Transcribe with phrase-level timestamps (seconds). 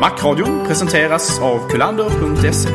[0.00, 2.68] Macradion presenteras av kulander.se.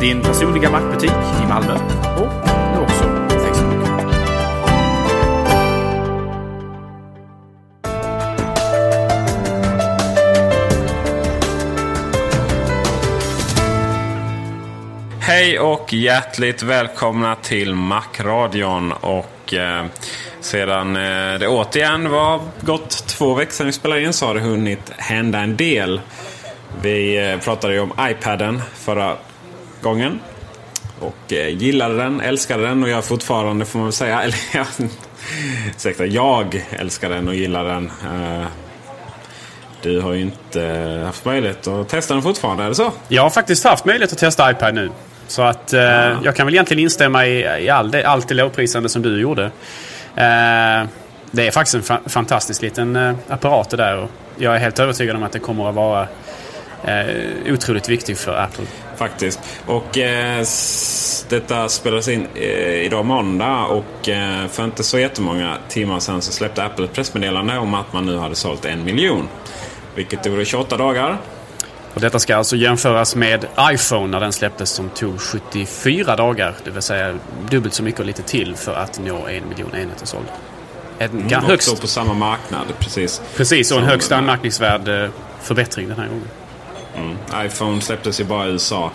[0.00, 1.10] Din personliga mackbutik
[1.44, 1.74] i Malmö
[2.16, 3.88] och nu också på Facebook.
[15.20, 18.92] Hej och hjärtligt välkomna till Macradion.
[18.92, 19.84] Och eh,
[20.40, 24.40] sedan eh, det återigen var gått två veckor sedan vi spelade in så har det
[24.40, 26.00] hunnit hända en del.
[26.82, 29.16] Vi eh, pratade ju om iPaden förra
[29.82, 30.20] gången.
[31.00, 34.22] Och eh, gillade den, älskade den och jag fortfarande får man väl säga.
[34.22, 34.64] Eller ja,
[35.76, 37.84] ursäkta, jag älskar den och gillar den.
[37.86, 38.46] Eh,
[39.82, 42.92] du har ju inte haft möjlighet att testa den fortfarande, är det så?
[43.08, 44.90] Jag har faktiskt haft möjlighet att testa iPad nu.
[45.26, 45.80] Så att eh,
[46.24, 49.50] jag kan väl egentligen instämma i, i all det, allt det lovprisande som du gjorde.
[51.30, 53.96] Det är faktiskt en fa fantastisk liten apparat det där.
[53.96, 56.08] Och jag är helt övertygad om att det kommer att vara
[56.84, 58.64] eh, otroligt viktig för Apple.
[58.96, 59.40] Faktiskt.
[59.66, 60.44] Och eh,
[61.28, 62.42] detta spelades in eh,
[62.84, 67.58] idag måndag och eh, för inte så jättemånga timmar sedan så släppte Apple ett pressmeddelande
[67.58, 69.28] om att man nu hade sålt en miljon.
[69.94, 71.18] Vilket gjorde 28 dagar.
[71.94, 76.54] Och detta ska alltså jämföras med iPhone när den släpptes som tog 74 dagar.
[76.64, 77.18] Det vill säga
[77.50, 80.32] dubbelt så mycket och lite till för att nå en miljon enheter sålda.
[80.98, 82.66] En Mm, högst, på samma marknad.
[82.78, 83.22] Precis.
[83.36, 85.10] precis, och en högst anmärkningsvärd eh,
[85.42, 86.28] förbättring den här gången.
[86.96, 87.46] Mm.
[87.46, 88.90] iPhone släpptes ju bara i USA.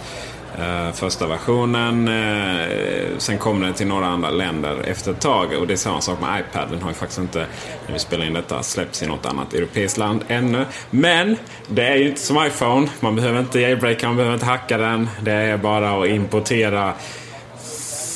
[0.60, 2.08] Uh, första versionen.
[2.08, 5.54] Uh, sen kom den till några andra länder efter ett tag.
[5.54, 6.68] Och det är samma sak med iPad.
[6.72, 7.46] Den har ju faktiskt inte,
[7.86, 10.66] när vi spelar in detta, släppts i något annat europeiskt land ännu.
[10.90, 11.38] Men
[11.68, 12.88] det är ju inte som iPhone.
[13.00, 15.10] Man behöver inte jailbreaka, man behöver inte hacka den.
[15.22, 16.94] Det är bara att importera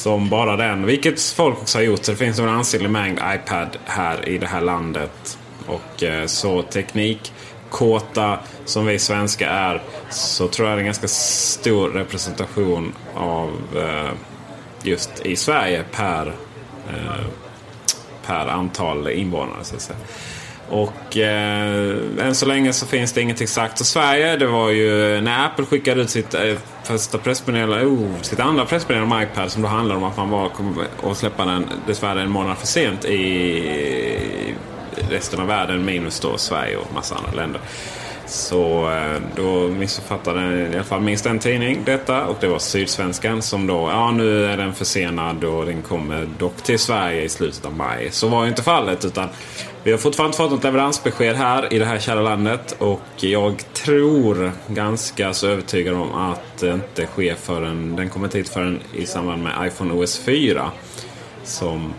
[0.03, 0.85] som bara den.
[0.85, 2.03] Vilket folk också har gjort.
[2.03, 5.38] Så det finns en ansenlig mängd iPad här i det här landet.
[5.67, 6.61] Och uh, så
[7.73, 13.50] kåta som vi svenskar är så tror jag det är en ganska stor representation av
[13.75, 14.11] eh,
[14.84, 16.28] just i Sverige per,
[16.89, 17.25] eh,
[18.25, 19.63] per antal invånare.
[19.63, 19.97] Så att säga.
[20.69, 24.35] Och eh, än så länge så finns det ingenting sagt om Sverige.
[24.35, 29.16] Det var ju när Apple skickade ut sitt eh, första pressmeddelande, oh, sitt andra pressmeddelande
[29.16, 32.31] om iPad som då handlade om att man var kommer att släppa den dessvärre en
[32.31, 34.56] månad för sent i
[35.09, 37.61] resten av världen minus då Sverige och massa andra länder.
[38.25, 43.41] Så eh, då missuppfattade i alla fall minst en tidning detta och det var Sydsvenskan
[43.41, 47.65] som då, ja nu är den försenad och den kommer dock till Sverige i slutet
[47.65, 48.11] av maj.
[48.11, 49.29] Så var ju inte fallet utan
[49.83, 53.63] vi har fortfarande inte fått något leveransbesked här i det här kära landet och jag
[53.73, 58.79] tror ganska så övertygad om att det inte sker förrän, den kommer inte hit förrän
[58.94, 60.71] i samband med iPhone OS 4.
[61.44, 61.94] Som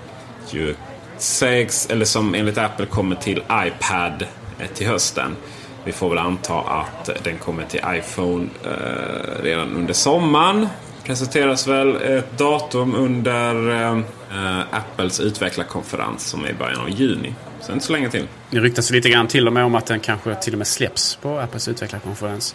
[0.50, 0.74] ju
[1.18, 4.26] sägs, eller som enligt Apple kommer till iPad
[4.58, 5.36] eh, till hösten.
[5.84, 10.68] Vi får väl anta att den kommer till iPhone eh, redan under sommaren.
[11.04, 17.34] Presenteras väl ett datum under eh, Apples utvecklarkonferens som är i början av juni.
[17.60, 18.26] Så inte så länge till.
[18.50, 21.16] Det ryktas lite grann till och med om att den kanske till och med släpps
[21.16, 22.54] på Apples utvecklarkonferens.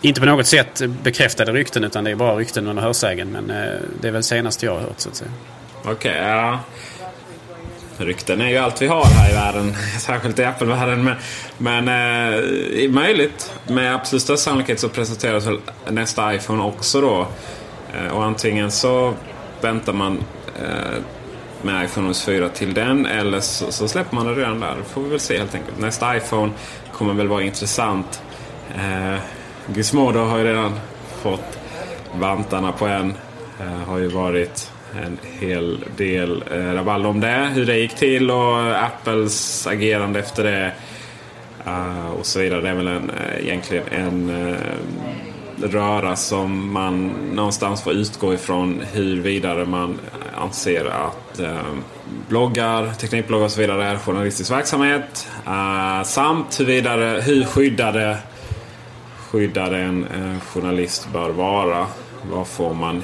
[0.00, 3.28] Inte på något sätt bekräftade rykten utan det är bara rykten under hörsägen.
[3.28, 5.30] Men eh, det är väl senast jag har hört så att säga.
[5.84, 6.60] Okej, ja
[8.04, 9.74] rykten är ju allt vi har här i världen.
[10.00, 11.04] Särskilt i Apple-världen.
[11.04, 11.16] Men,
[11.58, 13.52] men eh, möjligt.
[13.66, 15.58] Med absolut största sannolikhet så presenteras väl
[15.90, 17.26] nästa iPhone också då.
[17.94, 19.14] Eh, och antingen så
[19.60, 20.18] väntar man
[20.60, 21.02] eh,
[21.62, 24.76] med iPhone OS 4 till den eller så, så, släpper man det redan där.
[24.78, 25.78] Det får vi väl se helt enkelt.
[25.78, 26.52] Nästa iPhone
[26.92, 28.22] kommer väl vara intressant.
[28.74, 29.18] Eh,
[29.74, 30.80] Gizmodo har ju redan
[31.22, 31.58] fått
[32.14, 33.14] vantarna på en.
[33.60, 34.71] Eh, har ju varit
[35.04, 37.50] en hel del eh, rabalder om det.
[37.54, 40.72] Hur det gick till och Apples agerande efter det.
[41.66, 42.60] Uh, och så vidare.
[42.60, 44.56] Det är väl en, eh, egentligen en uh,
[45.62, 49.98] röra som man någonstans får utgå ifrån hur vidare man
[50.34, 51.74] anser att uh,
[52.28, 55.28] bloggar, teknikbloggar och så vidare är journalistisk verksamhet.
[55.46, 58.18] Uh, samt hur, vidare, hur skyddade,
[59.18, 60.06] skyddade en
[60.40, 61.86] journalist bör vara.
[62.30, 63.02] Vad får man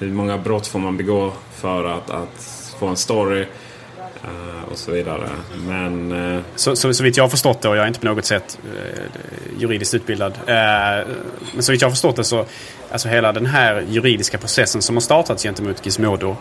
[0.00, 3.46] hur många brott får man begå för att, att få en story?
[4.24, 5.28] Uh, och så vidare.
[5.66, 6.42] Men, uh...
[6.56, 8.58] så, så, så vitt jag har förstått det, och jag är inte på något sätt
[8.64, 10.32] uh, juridiskt utbildad.
[10.46, 12.44] men så vitt jag har förstått det så,
[12.90, 16.36] alltså hela den här juridiska processen som har startats gentemot Gizmodo.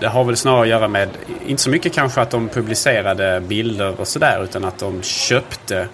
[0.00, 1.08] det har väl snarare att göra med,
[1.46, 5.88] inte så mycket kanske att de publicerade bilder och sådär, utan att de köpte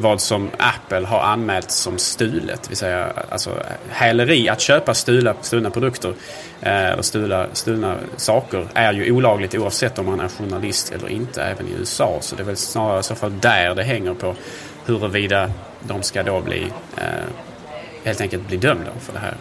[0.00, 2.62] vad som Apple har anmält som stulet.
[2.62, 6.14] Det vill säga alltså, häleri, att köpa stula, stulna produkter
[6.60, 11.42] eh, eller stula, stulna saker är ju olagligt oavsett om man är journalist eller inte,
[11.42, 12.18] även i USA.
[12.20, 14.34] Så det är väl snarare i så fall där det hänger på
[14.86, 15.50] huruvida
[15.80, 16.66] de ska då bli
[16.96, 17.04] eh,
[18.04, 19.34] helt enkelt bli dömda för det här.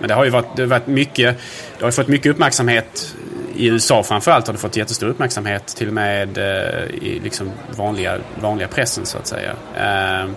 [0.00, 1.36] Men det har ju varit, det har varit mycket,
[1.78, 3.14] det har fått mycket uppmärksamhet
[3.60, 8.18] i USA framförallt har det fått jättestor uppmärksamhet till och med eh, i liksom vanliga,
[8.40, 9.52] vanliga pressen så att säga.
[9.76, 10.30] Eh,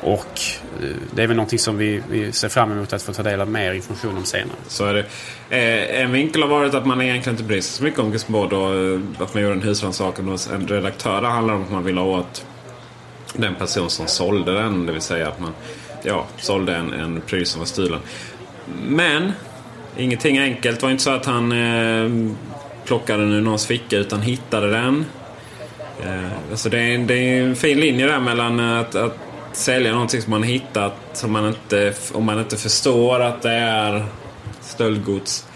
[0.00, 0.40] och
[0.82, 3.40] eh, det är väl någonting som vi, vi, ser fram emot att få ta del
[3.40, 4.56] av mer information om senare.
[4.68, 5.04] Så är det.
[5.50, 8.56] Eh, en vinkel har varit att man egentligen inte bryr sig så mycket om Gizmodo
[8.56, 11.22] och att man gjorde en husrannsakan hos en redaktör.
[11.22, 12.46] Det handlar om att man vill ha åt
[13.34, 14.86] den person som sålde den.
[14.86, 15.52] Det vill säga att man
[16.02, 18.00] ja, sålde en, en pryl som var stulen.
[18.88, 19.32] Men
[19.98, 20.80] Ingenting enkelt.
[20.80, 22.32] Det var inte så att han eh,
[22.84, 25.04] plockade den ur någons ficka utan hittade den.
[26.04, 29.18] Eh, alltså det, är, det är en fin linje där mellan att, att
[29.52, 34.06] sälja någonting som man hittat som man inte, om man inte förstår att det är
[34.60, 35.46] stöldgods.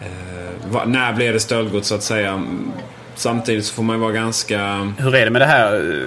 [0.00, 2.44] Eh, när blir det stöldgods så att säga?
[3.14, 4.92] Samtidigt så får man ju vara ganska...
[4.98, 6.02] Hur är det med det här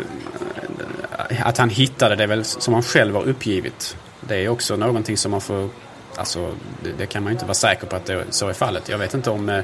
[1.29, 3.97] eh, att han hittade det väl som han själv har uppgivit?
[4.21, 5.69] Det är också någonting som man får
[6.17, 8.89] Alltså, det, det, kan man ju inte vara säker på att det, så är fallet.
[8.89, 9.49] Jag vet inte om...
[9.49, 9.63] Eh,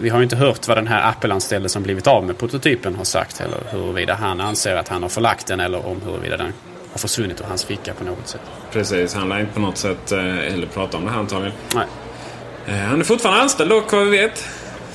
[0.00, 3.04] vi har ju inte hört vad den här Apple-anställde som blivit av med prototypen har
[3.04, 3.40] sagt.
[3.40, 6.52] Eller huruvida han anser att han har förlagt den eller om huruvida den
[6.92, 8.40] har försvunnit ur hans ficka på något sätt.
[8.72, 11.56] Precis, han lär inte på något sätt eh, heller prata om det här antagligen.
[11.74, 11.86] Nej.
[12.66, 14.48] Eh, han är fortfarande anställd dock vad vi vet.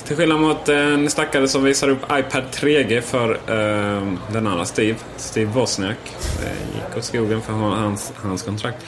[0.03, 4.97] Till skillnad mot en stackare som visar upp iPad 3G för uh, den andra Steve.
[5.17, 5.97] Steve Wozniak.
[6.41, 8.85] Det gick åt skogen för hans, hans kontrakt.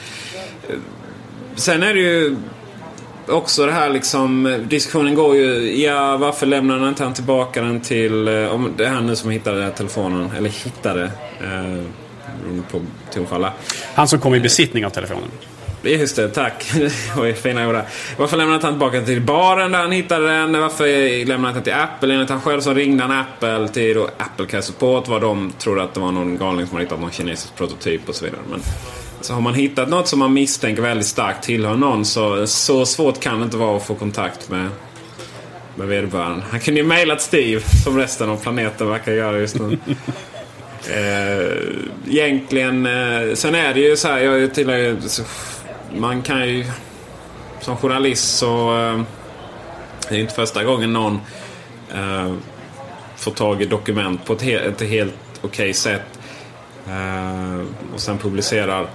[1.56, 2.36] Sen är det ju
[3.28, 8.28] också det här liksom, diskussionen går ju, ja varför lämnar inte han tillbaka den till,
[8.28, 11.04] eh, om det här nu som hittade den här telefonen, eller hittade,
[11.40, 11.82] eh,
[12.70, 12.80] på
[13.12, 13.52] tonfalla.
[13.94, 15.28] Han som kom i besittning av telefonen.
[15.82, 16.70] Just det, tack.
[17.18, 17.84] Oj, fina ord där.
[18.16, 20.60] Varför lämnade han tillbaka till baren där han hittade den?
[20.60, 20.84] Varför
[21.24, 22.14] lämnade han inte till Apple?
[22.14, 25.08] Enligt han själv så ringde han Apple till Apple Care Support.
[25.08, 28.14] Vad de trodde att det var någon galning som hade hittat någon kinesisk prototyp och
[28.14, 28.40] så vidare.
[28.50, 28.60] Men
[29.26, 33.20] så har man hittat något som man misstänker väldigt starkt tillhör någon så, så svårt
[33.20, 34.68] kan det inte vara att få kontakt med,
[35.74, 36.42] med vederbörande.
[36.50, 39.78] Han kunde ju mejlat Steve som resten av planeten verkar göra just nu.
[40.90, 44.96] eh, egentligen, eh, sen är det ju så här, jag tillhör ju,
[45.96, 46.64] man kan ju
[47.60, 49.00] som journalist så eh,
[50.08, 51.20] det är inte första gången någon
[51.94, 52.32] eh,
[53.16, 56.18] får tag i dokument på ett, he ett helt okej okay sätt.
[56.88, 57.60] Eh,
[57.94, 58.86] och sen publicerar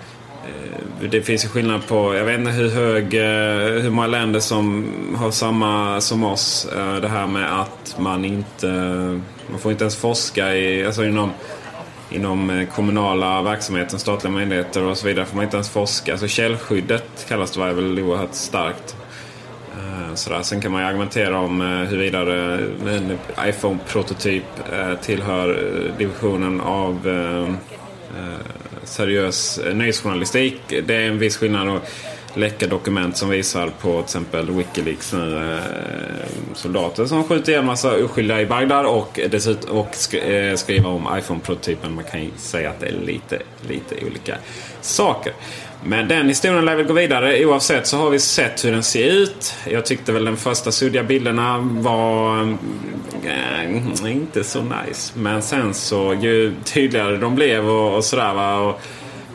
[0.46, 4.40] Eh, det finns ju skillnad på, jag vet inte hur hög, eh, hur många länder
[4.40, 6.68] som har samma som oss.
[6.78, 8.68] Eh, det här med att man inte,
[9.50, 11.32] man får inte ens forska i, alltså inom,
[12.10, 16.12] inom kommunala verksamheter, statliga myndigheter och så vidare får man inte ens forska.
[16.12, 18.96] Alltså källskyddet kallas det, är väl oerhört starkt.
[20.14, 20.42] Sådär.
[20.42, 24.44] Sen kan man ju argumentera om huruvida en iPhone-prototyp
[25.02, 25.58] tillhör
[25.98, 27.08] divisionen av
[28.84, 30.62] seriös eh, nyhetsjournalistik.
[30.68, 31.70] Det är en viss skillnad.
[31.70, 31.84] att
[32.34, 38.04] läcka dokument som visar på till exempel Wikileaks nu, eh, soldater som skjuter ihjäl massa
[38.06, 41.96] oskyldiga i Bagdad och dessutom och sk eh, skriva om iPhone-prototypen.
[41.96, 44.38] Man kan ju säga att det är lite, lite olika
[44.82, 45.34] saker.
[45.84, 47.46] Men den historien lär väl gå vidare.
[47.46, 49.56] Oavsett så har vi sett hur den ser ut.
[49.70, 52.58] Jag tyckte väl den första suddiga bilderna var
[53.24, 55.20] äh, inte så nice.
[55.20, 58.60] Men sen så ju tydligare de blev och, och sådär va.
[58.60, 58.82] Och,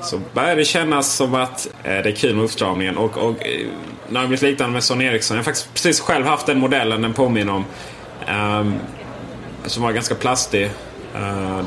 [0.00, 2.96] så börjar det kännas som att eh, det är kul med uppstramningen.
[2.96, 3.66] Och, och eh,
[4.08, 5.36] när det blivit liknande med Sony Ericsson.
[5.36, 7.64] Jag har faktiskt precis själv haft den modellen den påminner om.
[8.28, 8.74] Um,
[9.64, 10.70] som var ganska plastig.
[11.14, 11.64] Uh,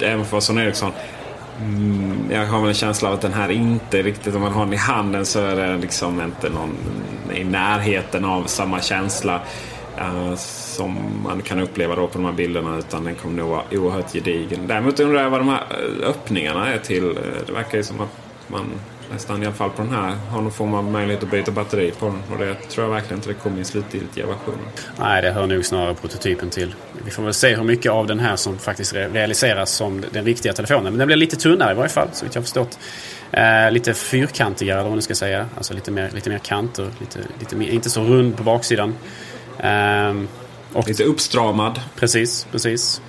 [0.00, 0.92] även för Sony Ericsson.
[1.60, 4.64] Mm, jag har väl en känsla av att den här inte riktigt, om man har
[4.64, 6.76] den i handen så är det liksom inte någon
[7.34, 9.40] i närheten av samma känsla
[9.98, 12.78] uh, som man kan uppleva då på de här bilderna.
[12.78, 14.66] Utan den kommer nog vara oerhört gedigen.
[14.66, 17.10] Däremot undrar jag vad de här eh, öppningarna är till.
[17.10, 18.66] Eh, det verkar ju som att man
[19.12, 21.92] nästan i alla fall på den här har någon form av möjlighet att byta batteri
[21.98, 22.22] på den.
[22.32, 24.60] Och det tror jag verkligen inte det kommer i slutgiltiga versionen.
[24.98, 26.74] Nej, det hör nog snarare prototypen till.
[27.04, 30.52] Vi får väl se hur mycket av den här som faktiskt realiseras som den riktiga
[30.52, 30.84] telefonen.
[30.84, 32.78] Men den blir lite tunnare i varje fall, så vitt jag har förstått.
[33.32, 35.46] Eh, lite fyrkantigare, eller vad man ska säga.
[35.56, 36.88] Alltså lite mer, lite mer kanter.
[37.00, 38.94] Lite, lite mer, inte så rund på baksidan.
[39.58, 40.14] Eh,
[40.72, 41.80] och, lite uppstramad.
[41.96, 43.02] Precis, precis.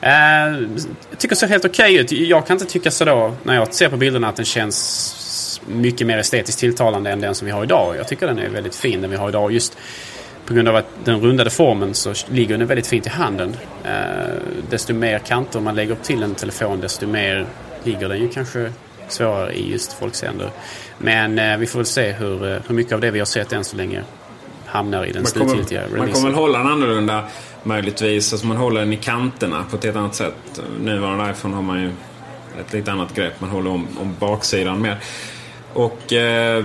[0.00, 2.28] Eh, jag tycker det ser helt okej okay ut.
[2.28, 5.14] Jag kan inte tycka så då när jag ser på bilderna att den känns
[5.68, 7.96] mycket mer estetiskt tilltalande än den som vi har idag.
[7.96, 9.52] Jag tycker den är väldigt fin den vi har idag.
[9.52, 9.78] Just
[10.46, 13.56] på grund av att den rundade formen så ligger den väldigt fint i handen.
[13.84, 13.90] Eh,
[14.70, 17.46] desto mer kanter man lägger upp till en telefon desto mer
[17.84, 18.72] ligger den ju kanske
[19.08, 20.50] svårare i just folks händer.
[20.98, 23.52] Men eh, vi får väl se hur, eh, hur mycket av det vi har sett
[23.52, 24.02] än så länge
[24.66, 25.98] hamnar i den man kommer, slutgiltiga releasen.
[25.98, 27.24] Man kommer väl hålla den annorlunda
[27.62, 28.32] möjligtvis.
[28.32, 30.60] Alltså man håller den i kanterna på ett helt annat sätt.
[30.80, 31.90] Nuvarande iPhone har man ju
[32.60, 33.40] ett lite annat grepp.
[33.40, 34.98] Man håller om, om baksidan mer.
[35.78, 36.64] Och eh,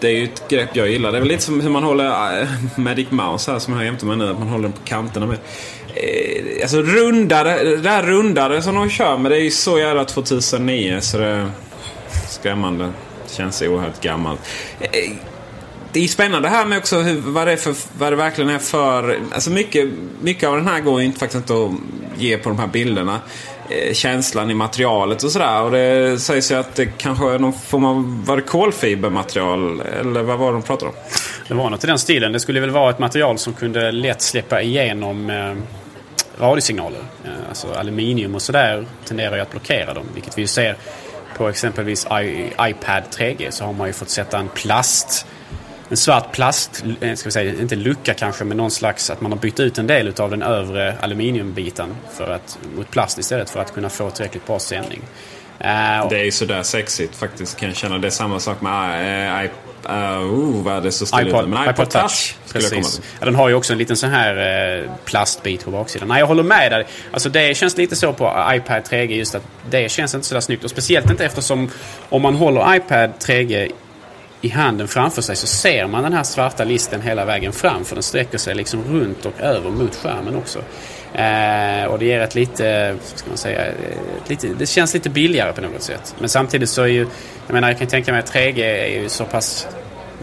[0.00, 1.12] det är ju ett grepp jag gillar.
[1.12, 3.84] Det är väl lite som hur man håller äh, Magic Mouse här som jag har
[3.84, 4.30] jämte mig nu.
[4.30, 5.38] Att man håller den på kanterna med.
[5.94, 10.04] Eh, alltså rundare, det här rundare som de kör med det är ju så jävla
[10.04, 11.50] 2009 så det är
[12.28, 12.92] skrämmande.
[13.30, 14.40] Känns oerhört gammalt.
[14.80, 15.12] Eh,
[15.92, 19.18] det är spännande här med också hur, vad, det för, vad det verkligen är för...
[19.32, 19.88] Alltså mycket,
[20.22, 23.20] mycket av den här går ju inte, faktiskt inte att ge på de här bilderna.
[23.70, 25.62] Eh, känslan i materialet och sådär.
[25.62, 30.22] Och det sägs ju att det kanske är någon form av var det kolfibermaterial eller
[30.22, 30.96] vad var det de pratade om?
[31.48, 32.32] Det var något i den stilen.
[32.32, 35.54] Det skulle väl vara ett material som kunde lätt släppa igenom eh,
[36.40, 37.00] radiosignaler.
[37.24, 40.04] Eh, alltså aluminium och sådär tenderar ju att blockera dem.
[40.14, 40.76] Vilket vi ser
[41.36, 45.26] på exempelvis I, iPad 3G så har man ju fått sätta en plast
[45.90, 49.32] en svart plast, eh, ska vi säga, inte lucka kanske, men någon slags att man
[49.32, 53.60] har bytt ut en del av den övre aluminiumbiten för att, mot plast istället för
[53.60, 55.00] att kunna få tillräckligt bra sändning.
[55.60, 57.98] Uh, det är ju sådär sexigt faktiskt kan jag känna.
[57.98, 59.50] Det är samma sak med uh,
[59.90, 61.92] Uh, oh, vad det så still iPod, Men iPod, Touch.
[61.92, 63.00] touch Precis.
[63.18, 66.08] Ja, den har ju också en liten sån här uh, plastbit på baksidan.
[66.08, 66.86] Nej, jag håller med dig.
[67.12, 70.40] Alltså det känns lite så på iPad 3G just att det känns inte så där
[70.40, 70.64] snyggt.
[70.64, 71.70] Och speciellt inte eftersom
[72.08, 73.72] om man håller iPad 3G
[74.40, 77.96] i handen framför sig så ser man den här svarta listen hela vägen fram för
[77.96, 80.58] den sträcker sig liksom runt och över mot skärmen också.
[81.12, 83.72] Eh, och det ger ett lite, ska man säga,
[84.26, 86.14] lite, det känns lite billigare på något sätt.
[86.18, 87.06] Men samtidigt så är ju,
[87.46, 89.68] jag menar jag kan tänka mig att 3G är ju så pass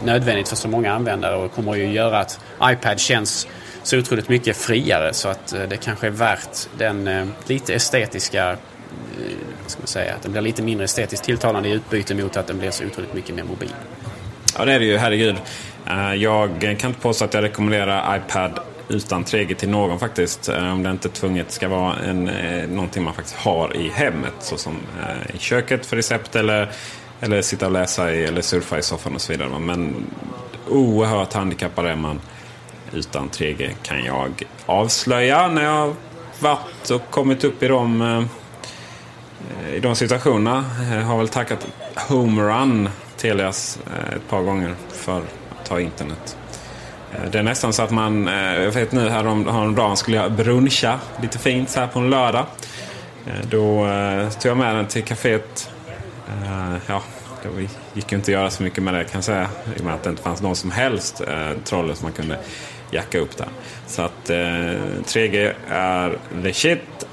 [0.03, 3.47] nödvändigt för så många användare och kommer ju göra att iPad känns
[3.83, 8.49] så otroligt mycket friare så att eh, det kanske är värt den eh, lite estetiska
[8.51, 8.57] eh,
[9.67, 12.59] ska man säga, att den blir lite mindre estetiskt tilltalande i utbyte mot att den
[12.59, 13.73] blir så otroligt mycket mer mobil.
[14.57, 14.97] Ja, det är det ju.
[14.97, 15.35] Herregud.
[15.85, 18.59] Eh, jag kan inte påstå att jag rekommenderar iPad
[18.89, 20.49] utan 3G till någon faktiskt.
[20.49, 24.33] Eh, om det inte tvunget ska vara en, eh, någonting man faktiskt har i hemmet.
[24.39, 24.77] Såsom
[25.33, 26.71] i köket för recept eller,
[27.19, 29.59] eller sitta och läsa i, eller surfa i soffan och så vidare.
[29.59, 29.95] Men
[30.69, 32.21] oerhört handikappad är man
[32.93, 35.47] utan 3G kan jag avslöja.
[35.47, 35.95] När jag
[36.39, 38.27] varit och kommit upp i de,
[39.73, 40.65] i de situationerna.
[40.93, 42.89] Jag har väl tackat Homerun
[43.25, 46.37] Telias eh, ett par gånger för att ta internet.
[47.13, 50.99] Eh, det är nästan så att man, eh, jag vet nu häromdagen skulle jag bruncha
[51.21, 52.45] lite fint så här på en lördag.
[53.49, 53.87] Då
[54.39, 55.69] tog jag med den till kaféet.
[56.87, 57.01] Ja,
[57.43, 57.61] det
[57.93, 59.49] gick ju inte att göra så mycket med det kan jag säga.
[59.75, 61.21] I och med att det inte fanns någon som helst
[61.63, 62.39] trolle som man kunde
[62.91, 63.47] jacka upp där.
[63.87, 67.05] Så att 3G är the shit.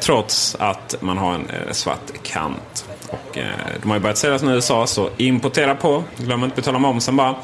[0.00, 2.89] Trots att man har en svart kant.
[3.10, 3.44] Och, eh,
[3.82, 6.04] de har ju börjat säljas nu i USA, så importera på.
[6.16, 7.34] Glöm inte betala momsen bara.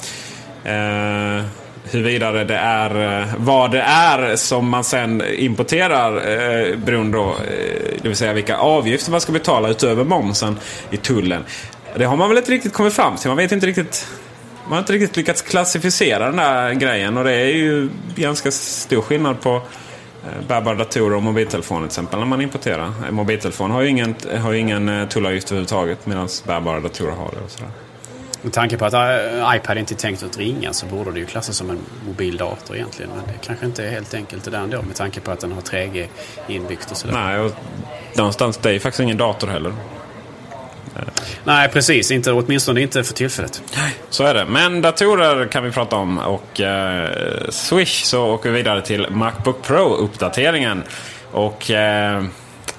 [0.64, 1.44] Eh,
[1.90, 8.00] huruvida det är eh, vad det är som man sen importerar eh, beroende då, eh,
[8.02, 10.58] det vill säga vilka avgifter man ska betala utöver momsen
[10.90, 11.44] i tullen.
[11.96, 13.28] Det har man väl inte riktigt kommit fram till.
[13.28, 14.06] Man vet inte riktigt
[14.64, 19.02] man har inte riktigt lyckats klassificera den där grejen och det är ju ganska stor
[19.02, 19.62] skillnad på
[20.48, 22.92] bärbara datorer och mobiltelefoner till exempel när man importerar.
[23.08, 27.30] En mobiltelefon har ju ingen, har ju ingen eh, tullavgift överhuvudtaget medan bärbara datorer har
[27.30, 27.44] det.
[27.44, 27.70] Och sådär.
[28.42, 28.94] Med tanke på att
[29.56, 33.10] iPad inte är tänkt att ringa så borde det ju klassas som en mobildator egentligen.
[33.16, 35.52] Men det kanske inte är helt enkelt det där ändå med tanke på att den
[35.52, 36.06] har 3G
[36.48, 37.14] inbyggt och sådär.
[37.14, 37.52] Nej, och
[38.16, 39.74] någonstans, det är ju faktiskt ingen dator heller.
[41.44, 42.10] Nej, precis.
[42.10, 43.62] Inte, åtminstone inte för tillfället.
[44.10, 44.44] Så är det.
[44.44, 46.18] Men datorer kan vi prata om.
[46.18, 47.10] Och eh,
[47.48, 50.82] Swish så åker vi vidare till Macbook Pro-uppdateringen.
[51.32, 52.24] Och eh,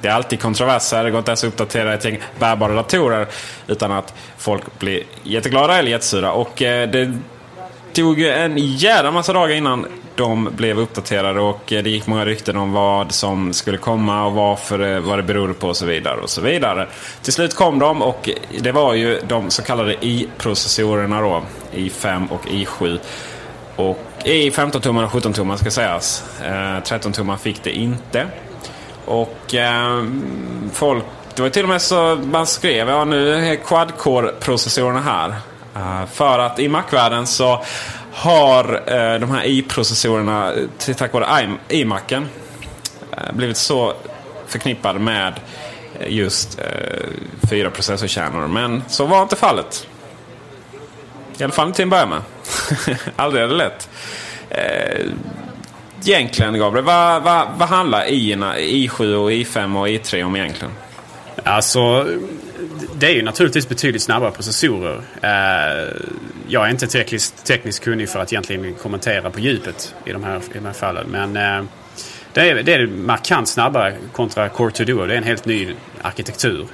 [0.01, 1.03] det är alltid kontroverser.
[1.03, 3.27] Det går inte ens att uppdatera ett gäng bärbara datorer
[3.67, 6.31] utan att folk blir jätteglada eller jättesura.
[6.31, 7.13] Och eh, det
[7.93, 9.85] tog en jävla massa dagar innan
[10.17, 14.33] de blev uppdaterade och eh, det gick många rykten om vad som skulle komma och
[14.33, 16.21] varför, eh, vad det berodde på och så vidare.
[16.21, 16.87] och så vidare.
[17.21, 21.43] Till slut kom de och det var ju de så kallade i-processorerna då.
[21.73, 22.99] i5 och i7.
[23.75, 26.23] Och i 15-tummar och 17-tummar ska sägas.
[26.41, 28.27] Eh, 13-tummar fick det inte.
[29.05, 30.03] Och eh,
[30.73, 31.03] folk,
[31.35, 35.35] det var till och med så man skrev ja nu är quad-core-processorerna här.
[35.77, 37.63] Uh, för att i Mac-världen så
[38.17, 40.53] har eh, de här i-processorerna
[40.97, 42.27] tack vare iMacen
[43.11, 43.93] eh, blivit så
[44.47, 45.39] förknippade med
[46.07, 47.09] just eh,
[47.49, 48.47] fyra processorkärnor.
[48.47, 49.87] Men så var inte fallet.
[51.37, 52.21] I alla fall inte till en början med.
[53.15, 53.89] Aldrig är det lätt.
[54.49, 55.05] Eh,
[56.05, 60.73] egentligen Gabriel, vad, vad, vad handlar i7 och i5 och i3 om egentligen?
[61.43, 62.07] Alltså,
[62.95, 65.01] det är ju naturligtvis betydligt snabbare processorer.
[65.21, 65.93] Eh,
[66.47, 70.37] jag är inte tekniskt, tekniskt kunnig för att egentligen kommentera på djupet i de här,
[70.37, 71.07] i de här fallen.
[71.09, 71.65] Men eh,
[72.33, 75.05] det, är, det är markant snabbare kontra Core 2 Duo.
[75.05, 76.67] Det är en helt ny arkitektur.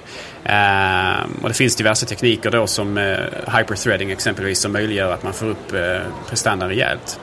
[0.44, 3.18] Eh, och det finns diverse tekniker då som eh,
[3.58, 7.20] hyperthreading exempelvis som möjliggör att man får upp eh, prestandan rejält.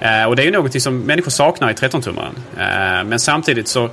[0.00, 2.34] Eh, och det är ju någonting som människor saknar i 13-tummaren.
[2.58, 3.90] Eh, men samtidigt så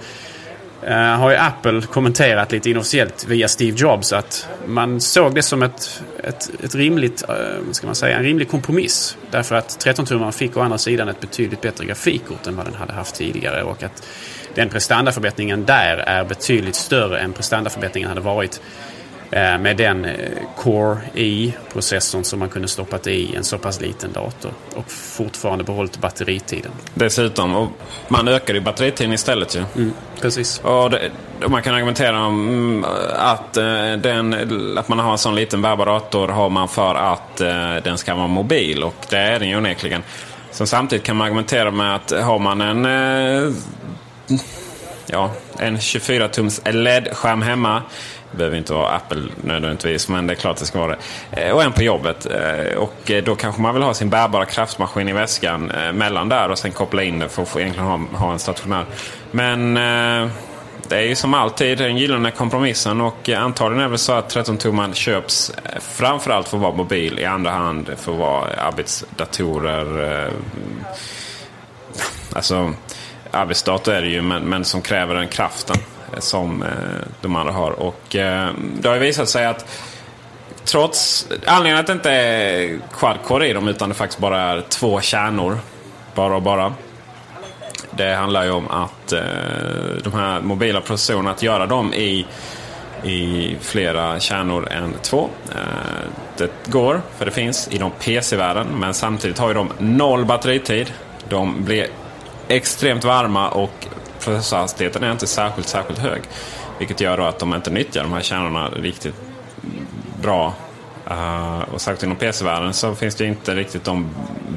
[0.87, 5.63] Uh, har ju Apple kommenterat lite inofficiellt via Steve Jobs att man såg det som
[5.63, 9.17] ett, ett, ett rimligt, uh, ska man säga, en rimlig kompromiss.
[9.31, 12.93] Därför att 13-tummaren fick å andra sidan ett betydligt bättre grafikkort än vad den hade
[12.93, 14.07] haft tidigare och att
[14.55, 18.61] den prestandaförbättringen där är betydligt större än prestandaförbättringen hade varit
[19.31, 20.13] med den eh,
[20.57, 25.97] Core i-processorn som man kunde stoppat i en så pass liten dator och fortfarande behållit
[25.97, 26.71] batteritiden.
[26.93, 27.69] Dessutom, och
[28.07, 29.63] man ökade ju batteritiden istället ju.
[29.75, 30.59] Mm, precis.
[30.59, 31.11] Och, det,
[31.47, 35.85] man kan argumentera om mm, att, eh, den, att man har en sån liten bärbar
[35.85, 37.37] dator har man för att
[37.83, 40.03] den ska vara mobil och det är den ju onekligen.
[40.51, 42.85] Så samtidigt kan man argumentera med att har man en
[45.05, 47.81] ja, en 24-tums LED-skärm hemma
[48.31, 50.95] behöver inte vara Apple nödvändigtvis, men det är klart det ska vara
[51.31, 51.41] det.
[51.41, 52.25] Eh, och en på jobbet.
[52.25, 56.49] Eh, och eh, då kanske man vill ha sin bärbara kraftmaskin i väskan mellan där
[56.49, 58.85] och sen koppla in den för att egentligen ha, ha en stationär.
[59.31, 59.73] Men
[60.87, 64.35] det är ju som alltid den gyllene kompromissen och antagligen är det väl så att
[64.35, 70.29] 13-tumman köps framförallt för att vara mobil, i andra hand för att vara arbetsdatorer.
[72.33, 72.73] Alltså
[73.31, 75.77] arbetsdator är det ju, men, men som kräver den kraften
[76.17, 76.69] som eh,
[77.21, 77.71] de andra har.
[77.71, 79.65] Och eh, det har ju visat sig att
[80.65, 85.01] trots anledningen att det inte är quad-core i dem utan det faktiskt bara är två
[85.01, 85.57] kärnor.
[86.15, 86.73] Bara och bara.
[87.91, 89.21] Det handlar ju om att eh,
[90.03, 92.25] de här mobila processorerna, att göra dem i,
[93.03, 95.29] i flera kärnor än två.
[96.37, 98.67] Det går, för det finns i de PC-världen.
[98.67, 100.93] Men samtidigt har ju de noll batteritid.
[101.29, 101.87] De blir
[102.47, 103.87] extremt varma och
[104.21, 106.21] processorhastigheten är inte särskilt, särskilt hög.
[106.77, 109.15] Vilket gör då att de inte nyttjar de här kärnorna riktigt
[110.21, 110.53] bra.
[111.11, 114.09] Uh, och särskilt inom PC-världen så finns det inte riktigt de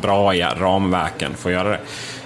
[0.02, 1.80] bra ramverken för att göra det.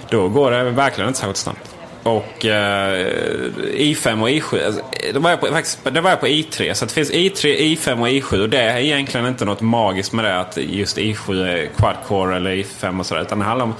[0.09, 1.75] Då går det verkligen inte särskilt snabbt.
[2.03, 6.09] Och eh, uh, i5 och i7, alltså, eh, det, var jag på, faktiskt, det var
[6.09, 6.73] jag på i3.
[6.73, 8.41] Så det finns i3, i5 och i7.
[8.41, 12.51] Och det är egentligen inte något magiskt med det att just i7 är quad-core eller
[12.51, 13.21] i5 och sådär.
[13.21, 13.73] Utan det handlar om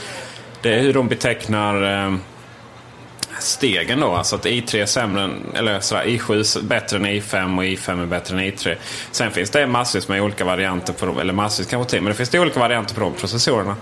[0.61, 2.15] det är hur de betecknar uh,
[3.39, 4.15] stegen då.
[4.15, 8.05] Alltså att i3 är sämre än, eller sådär, i7 bättre än i5 och i5 är
[8.05, 8.75] bättre än i3.
[9.11, 12.17] Sen finns det massvis med olika varianter på dem, eller massvis kanske till, men det
[12.17, 13.75] finns det olika varianter på de processorerna.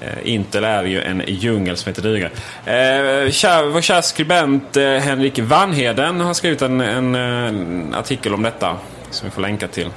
[0.00, 2.26] Eh, Intel är ju en djungel som heter duga.
[2.64, 8.42] Eh, kär, vår kära skribent eh, Henrik Vanheden har skrivit en, en, en, artikel om
[8.42, 8.76] detta.
[9.10, 9.90] Som vi får länka till.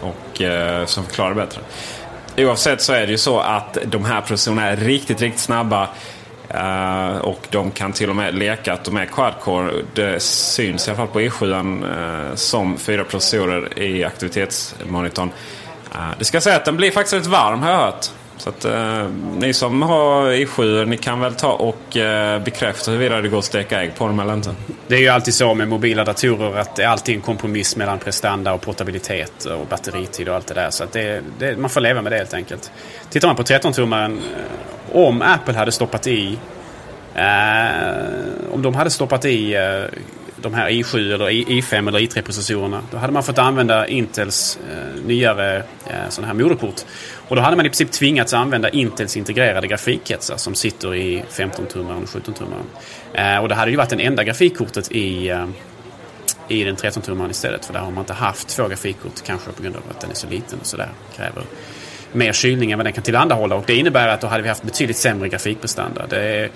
[0.00, 1.60] Och eh, som förklarar bättre.
[2.36, 5.88] Oavsett så är det ju så att de här processorerna är riktigt, riktigt snabba.
[6.54, 9.72] Uh, och de kan till och med leka att de är Quadcore.
[9.94, 15.30] Det syns i alla fall på E7 uh, eh, som fyra processorer i aktivitetsmonitorn.
[15.94, 18.06] Uh, det ska säga att den blir faktiskt rätt varm har jag hört.
[18.36, 18.66] Så att
[19.36, 21.96] ni som har E7 ni kan väl ta och
[22.44, 24.54] bekräfta huruvida det går att steka ägg på dem eller inte.
[24.86, 27.98] Det är ju alltid så med mobila datorer att det är alltid en kompromiss mellan
[27.98, 30.70] prestanda och portabilitet och batteritid och allt det där.
[30.70, 32.70] Så att det, det, man får leva med det helt enkelt.
[33.10, 34.20] Tittar man på 13-tummaren,
[34.92, 36.38] om Apple hade stoppat i
[37.14, 40.00] eh, om de hade stoppat i eh,
[40.42, 42.80] de här i7 eller i5 eller i3-processorerna.
[42.90, 46.80] Då hade man fått använda Intels eh, nyare eh, sådana här moderkort.
[47.28, 52.02] Och då hade man i princip tvingats använda Intels integrerade grafikkretsar som sitter i 15-tummaren
[52.02, 52.64] och 17-tummaren.
[53.12, 55.46] Eh, och det hade ju varit det enda grafikkortet i, eh,
[56.48, 57.64] i den 13-tummaren istället.
[57.64, 60.14] För där har man inte haft två grafikkort kanske på grund av att den är
[60.14, 60.90] så liten och sådär.
[61.16, 61.42] Kräver
[62.12, 63.54] mer kylning än vad den kan tillhandahålla.
[63.54, 66.06] Och det innebär att då hade vi haft betydligt sämre grafikprestanda.
[66.06, 66.48] Det,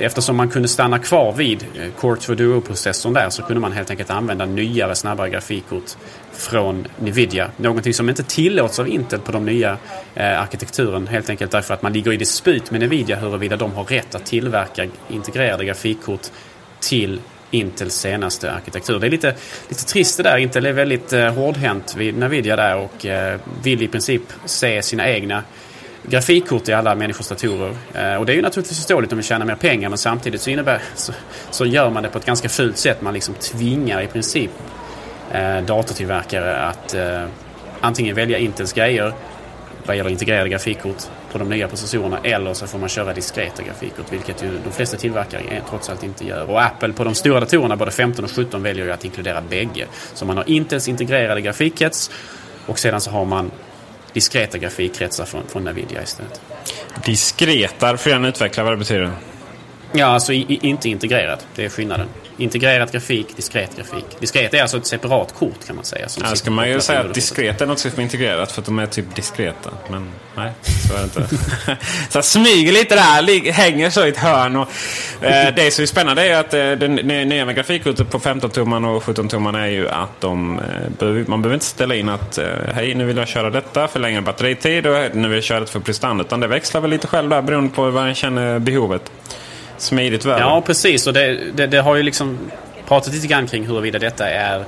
[0.00, 3.90] eftersom man kunde stanna kvar vid eh, Core 2 Duo-processorn där så kunde man helt
[3.90, 5.90] enkelt använda nyare, snabbare grafikkort
[6.32, 7.50] från Nvidia.
[7.56, 9.76] Någonting som inte tillåts av Intel på de nya
[10.14, 11.06] eh, arkitekturen.
[11.06, 14.26] Helt enkelt därför att man ligger i dispyt med Nvidia huruvida de har rätt att
[14.26, 16.26] tillverka integrerade grafikkort
[16.80, 17.20] till
[17.54, 18.98] Intels senaste arkitektur.
[18.98, 19.34] Det är lite,
[19.68, 20.36] lite trist det där.
[20.36, 25.08] Intel är väldigt eh, hårdhänt vid Nvidia där och eh, vill i princip se sina
[25.08, 25.42] egna
[26.06, 27.76] grafikkort i alla människors datorer.
[27.94, 30.50] Eh, och det är ju naturligtvis förståeligt om vi tjänar mer pengar men samtidigt så,
[30.50, 31.12] innebär, så,
[31.50, 33.02] så gör man det på ett ganska fult sätt.
[33.02, 34.50] Man liksom tvingar i princip
[35.32, 37.24] eh, datortillverkare att eh,
[37.80, 39.12] antingen välja Intels grejer
[39.86, 41.02] vad gäller integrerade grafikkort
[41.34, 44.96] på de nya processorerna eller så får man köra diskreta grafikkort vilket ju de flesta
[44.96, 46.50] tillverkare trots allt inte gör.
[46.50, 49.86] Och Apple på de stora datorerna, både 15 och 17, väljer ju att inkludera bägge.
[50.14, 52.10] Så man har Intels integrerade grafikkrets
[52.66, 53.50] och sedan så har man
[54.12, 56.40] diskreta grafikkretsar från, från Nvidia istället.
[57.04, 59.10] Diskretar, får jag utveckla vad det betyder?
[59.96, 61.38] Ja, alltså i, inte integrerad.
[61.54, 62.06] Det är skillnaden.
[62.36, 64.04] Integrerat grafik, diskret grafik.
[64.20, 66.08] Diskret är alltså ett separat kort kan man säga.
[66.08, 68.66] Som ja, ska man ju säga att diskret är något som är integrerat för att
[68.66, 69.70] de är typ diskreta.
[69.90, 70.52] Men nej,
[70.88, 71.36] så är det inte.
[72.10, 74.56] så smyger lite där, hänger så i ett hörn.
[74.56, 74.68] Och,
[75.24, 76.88] eh, det som är spännande är att eh, det
[77.24, 81.66] nya med grafikkortet på 15-tumman och 17-tumman är ju att de, eh, man behöver inte
[81.66, 85.28] ställa in att eh, hej nu vill jag köra detta för längre batteritid och nu
[85.28, 86.24] vill jag köra det för prestanda.
[86.24, 89.10] Utan det växlar väl lite själv där beroende på vad man känner behovet
[89.76, 90.40] smidigt värre.
[90.40, 91.06] Ja, precis.
[91.06, 92.50] Och det, det, det, har ju liksom
[92.86, 94.64] pratat lite grann kring huruvida detta är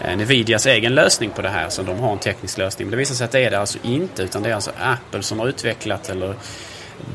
[0.00, 1.68] eh, Nvidias egen lösning på det här.
[1.68, 2.86] Så de har en teknisk lösning.
[2.86, 4.22] Men det visar sig att det är det alltså inte.
[4.22, 6.34] Utan det är alltså Apple som har utvecklat eller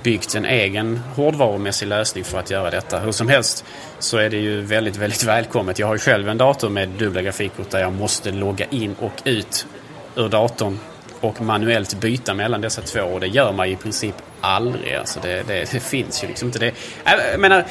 [0.04, 3.00] byggt en egen hårdvarumässig lösning för att göra detta.
[3.00, 3.66] Hur som helst
[4.00, 5.80] så är det ju väldigt, väldigt välkommet.
[5.80, 9.22] Jag har ju själv en dator med dubbla grafikkort där jag måste logga in och
[9.24, 9.68] ut
[10.16, 10.80] ur datorn
[11.20, 13.02] och manuellt byta mellan dessa två.
[13.02, 14.96] Och det gör man i princip aldrig.
[14.96, 16.60] Alltså det, det, det finns ju liksom inte.
[16.60, 16.74] Det,
[17.06, 17.66] jag menar,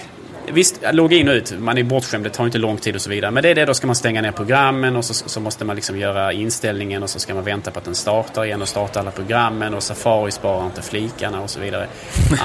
[0.52, 1.59] Visst, logga in och ut.
[1.59, 2.24] Man är bortskämd.
[2.24, 3.31] Det tar inte lång tid och så vidare.
[3.31, 3.64] Men det är det.
[3.64, 7.11] Då ska man stänga ner programmen och så, så måste man liksom göra inställningen och
[7.11, 10.31] så ska man vänta på att den startar igen och starta alla programmen och Safari
[10.31, 11.87] sparar inte flikarna och så vidare.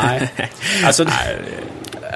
[0.04, 0.32] Nej.
[0.86, 1.06] Alltså,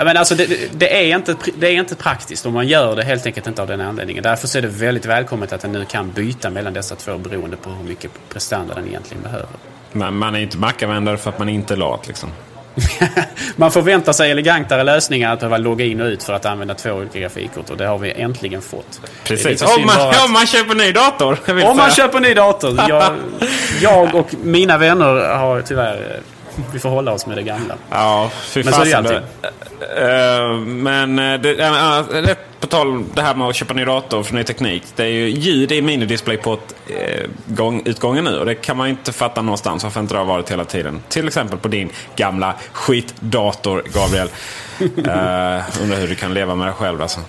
[0.04, 3.26] men alltså det, det, är inte, det är inte praktiskt och man gör det helt
[3.26, 4.24] enkelt inte av den anledningen.
[4.24, 7.70] Därför är det väldigt välkommet att den nu kan byta mellan dessa två beroende på
[7.70, 9.50] hur mycket prestanda den egentligen behöver.
[9.98, 12.30] Men man är inte Mac-användare för att man inte är lat liksom?
[13.56, 16.92] man förväntar sig elegantare lösningar att behöva logga in och ut för att använda två
[16.92, 19.02] olika grafikkort och det har vi äntligen fått.
[19.24, 20.26] Precis, om man, att...
[20.26, 21.40] om man köper ny dator.
[21.48, 22.80] Om man köper ny dator.
[22.90, 23.14] Jag,
[23.82, 26.22] jag och mina vänner har tyvärr
[26.74, 27.76] vi får hålla oss med det gamla.
[27.90, 29.22] Ja, fy Men så är det alltid.
[29.82, 34.36] Uh, men det, uh, på tal om det här med att köpa ny dator för
[34.36, 34.84] ny teknik.
[34.96, 36.76] Det är ju ljud i minidisplay på ett,
[37.46, 38.40] gång, utgången nu.
[38.40, 41.02] Och det kan man inte fatta någonstans varför inte det har varit hela tiden.
[41.10, 44.30] Till exempel på din gamla skitdator, Gabriel.
[45.82, 47.20] undrar hur du kan leva med det själv alltså.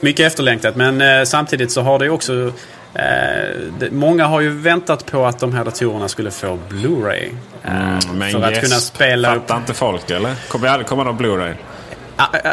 [0.00, 2.52] Mycket efterlängtat men samtidigt så har det ju också
[2.94, 7.30] Eh, många har ju väntat på att de här datorerna skulle få Blu-ray.
[7.64, 9.60] Eh, mm, men för yes, att kunna spela fattar upp...
[9.60, 10.34] inte folk eller?
[10.48, 11.54] Kommer aldrig komma någon Blu-ray?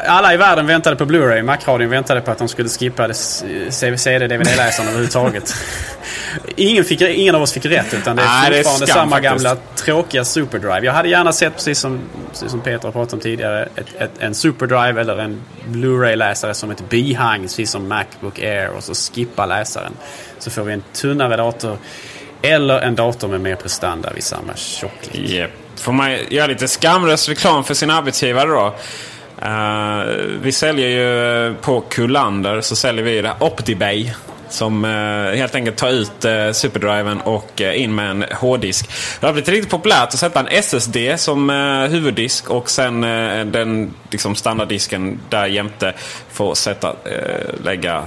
[0.07, 1.43] Alla i världen väntade på Blu-ray.
[1.43, 5.53] Macradion väntade på att de skulle skippa CD-DVD-läsaren överhuvudtaget.
[6.55, 9.15] ingen, fick, ingen av oss fick rätt utan det är Nej, fortfarande det är samma
[9.15, 9.45] faktiskt.
[9.45, 10.85] gamla tråkiga Superdrive.
[10.85, 11.99] Jag hade gärna sett, precis som,
[12.31, 16.71] precis som Peter har pratat om tidigare, ett, ett, en Superdrive eller en Blu-ray-läsare som
[16.71, 19.91] ett bihang, precis som Macbook Air och så skippa läsaren.
[20.39, 21.77] Så får vi en tunnare dator.
[22.41, 25.29] Eller en dator med mer prestanda vid samma tjocklek.
[25.29, 25.51] Yep.
[25.75, 28.75] Får man göra lite skamlös reklam för sin arbetsgivare då?
[29.45, 30.03] Uh,
[30.41, 34.13] vi säljer ju eh, på Kullander så säljer vi det Optibay.
[34.49, 38.89] Som eh, helt enkelt tar ut eh, superdriven och eh, in med en hårddisk.
[39.19, 43.01] Det har blivit riktigt populärt att sätta en SSD som eh, huvuddisk och sen
[43.51, 45.93] den liksom, standarddisken där jämte
[46.31, 46.95] får sätta,
[47.63, 48.03] lägga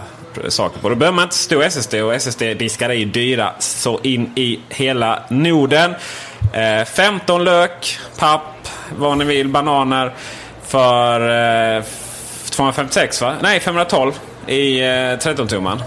[0.49, 0.89] saker på.
[0.89, 5.23] Då behöver man inte stor SSD och SSD-diskar är ju dyra så in i hela
[5.29, 5.95] Norden.
[6.95, 8.69] 15 lök, papp,
[8.99, 10.13] vad ni vill, bananer
[10.73, 11.21] för
[11.77, 11.85] eh,
[12.51, 13.37] 256 va?
[13.43, 14.13] Nej, 512
[14.47, 15.83] i eh, 13-tumman.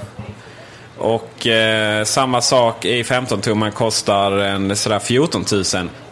[0.98, 5.64] Och eh, samma sak i 15-tumman kostar en sådär 14 000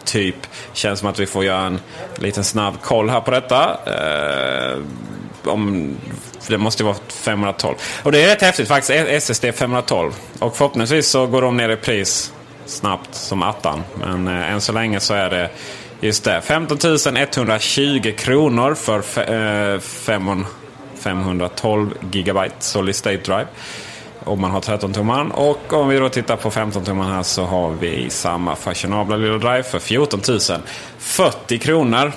[0.04, 0.36] typ.
[0.72, 1.80] Känns som att vi får göra en
[2.16, 3.78] liten snabb koll här på detta.
[3.86, 4.78] Eh,
[5.44, 5.96] om,
[6.48, 7.74] det måste ju vara 512.
[8.02, 9.08] Och det är rätt häftigt faktiskt.
[9.08, 10.12] SSD 512.
[10.38, 12.32] Och förhoppningsvis så går de ner i pris
[12.66, 13.82] snabbt som attan.
[13.94, 15.50] Men eh, än så länge så är det
[16.00, 16.40] just det.
[16.40, 16.78] 15
[17.16, 19.22] 120 kronor för fe,
[19.74, 20.46] eh, 5,
[20.98, 23.46] 512 gigabyte solid state drive.
[24.24, 25.30] Om man har 13 tumman.
[25.30, 29.38] Och om vi då tittar på 15 tumman här så har vi samma fashionabla lilla
[29.38, 30.40] drive för 14 000.
[30.98, 32.12] 40 kronor.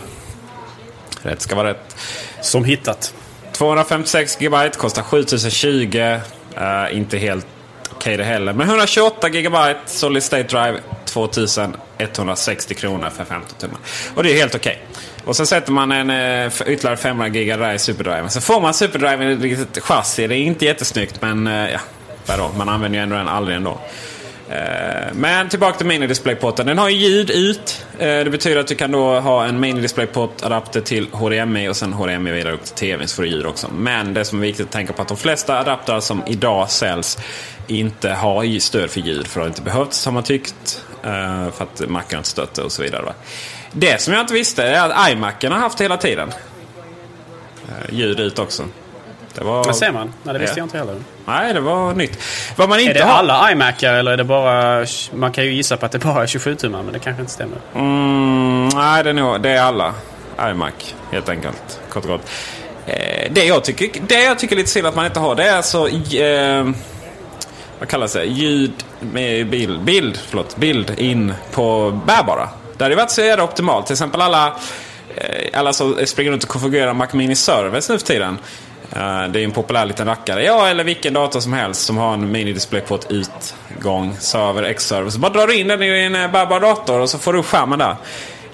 [1.22, 1.96] Rätt ska vara rätt.
[2.42, 3.14] Som hittat.
[3.52, 6.20] 256 GB kostar 7020.
[6.58, 7.48] Uh, inte helt
[7.98, 8.54] okej det heller.
[8.54, 13.80] Men 128 GB Solid State Drive 2160 kronor för 15 tummar.
[14.16, 14.84] Och det är helt okej.
[15.26, 18.30] Och så sätter man en eh, ytterligare 500 GB där i superdriven.
[18.30, 20.28] Så får man superdriven i ett litet chassi.
[20.28, 21.80] Det är inte jättesnyggt men eh, ja,
[22.26, 22.52] vadå?
[22.58, 23.80] Man använder ju ändå den aldrig ändå.
[24.50, 26.66] Eh, men tillbaka till mini-displayporten.
[26.66, 27.86] Den har ju ljud ut.
[28.00, 32.32] Eh, det betyder att du kan då ha en mini-displayport-adapter till HDMI och sen HDMI
[32.32, 33.68] vidare upp till TVn så får du ljud också.
[33.74, 36.70] Men det som är viktigt att tänka på är att de flesta adaptrar som idag
[36.70, 37.18] säljs
[37.68, 39.28] inte har stöd för ljud.
[39.28, 40.84] För det har inte behövts har man tyckt.
[41.04, 43.14] Eh, för att Macen inte stötte och så vidare.
[43.72, 46.32] Det som jag inte visste är att iMacen har haft hela tiden.
[47.90, 48.64] Ljud ut också.
[49.38, 49.66] Det var...
[49.66, 50.14] Men ser man?
[50.24, 50.62] Nej, det visste ja.
[50.62, 50.96] jag inte heller.
[51.26, 52.20] Nej, det var nytt.
[52.56, 53.18] Vad man inte är det har...
[53.18, 54.86] alla iMacar eller är det bara...
[55.14, 57.34] Man kan ju gissa på att det bara är 27 tummar men det kanske inte
[57.34, 57.58] stämmer.
[57.76, 59.94] Mm, nej, det är, nog, det är alla
[60.42, 61.80] iMac helt enkelt.
[61.90, 62.30] Kort och gott.
[62.86, 65.44] Eh, det, jag tycker, det jag tycker är lite synd att man inte har det
[65.44, 65.88] är alltså...
[65.88, 66.70] Eh,
[67.80, 68.24] vad kallas det?
[68.24, 69.82] Ljud med bild.
[69.82, 72.50] Bild, förlåt, bild in på bärbara.
[72.78, 73.86] Det hade varit så jävla optimalt.
[73.86, 74.56] Till exempel alla,
[75.54, 78.38] alla som springer runt och konfigurerar Mac Mini Service nu för tiden.
[78.92, 80.44] Eh, det är en populär liten rackare.
[80.44, 85.10] Ja, eller vilken dator som helst som har en minidisplayport utgång, server, X-server.
[85.10, 87.40] Så bara drar du in den i din eh, bärbara dator och så får du
[87.40, 87.96] upp skärmen där.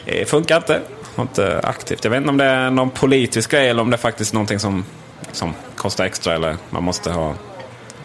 [0.06, 0.82] Det funkar inte.
[1.20, 2.04] Inte aktivt.
[2.04, 4.60] Jag vet inte om det är någon politisk grej eller om det är faktiskt någonting
[4.60, 4.86] som,
[5.32, 6.34] som kostar extra.
[6.34, 7.34] Eller man måste ha...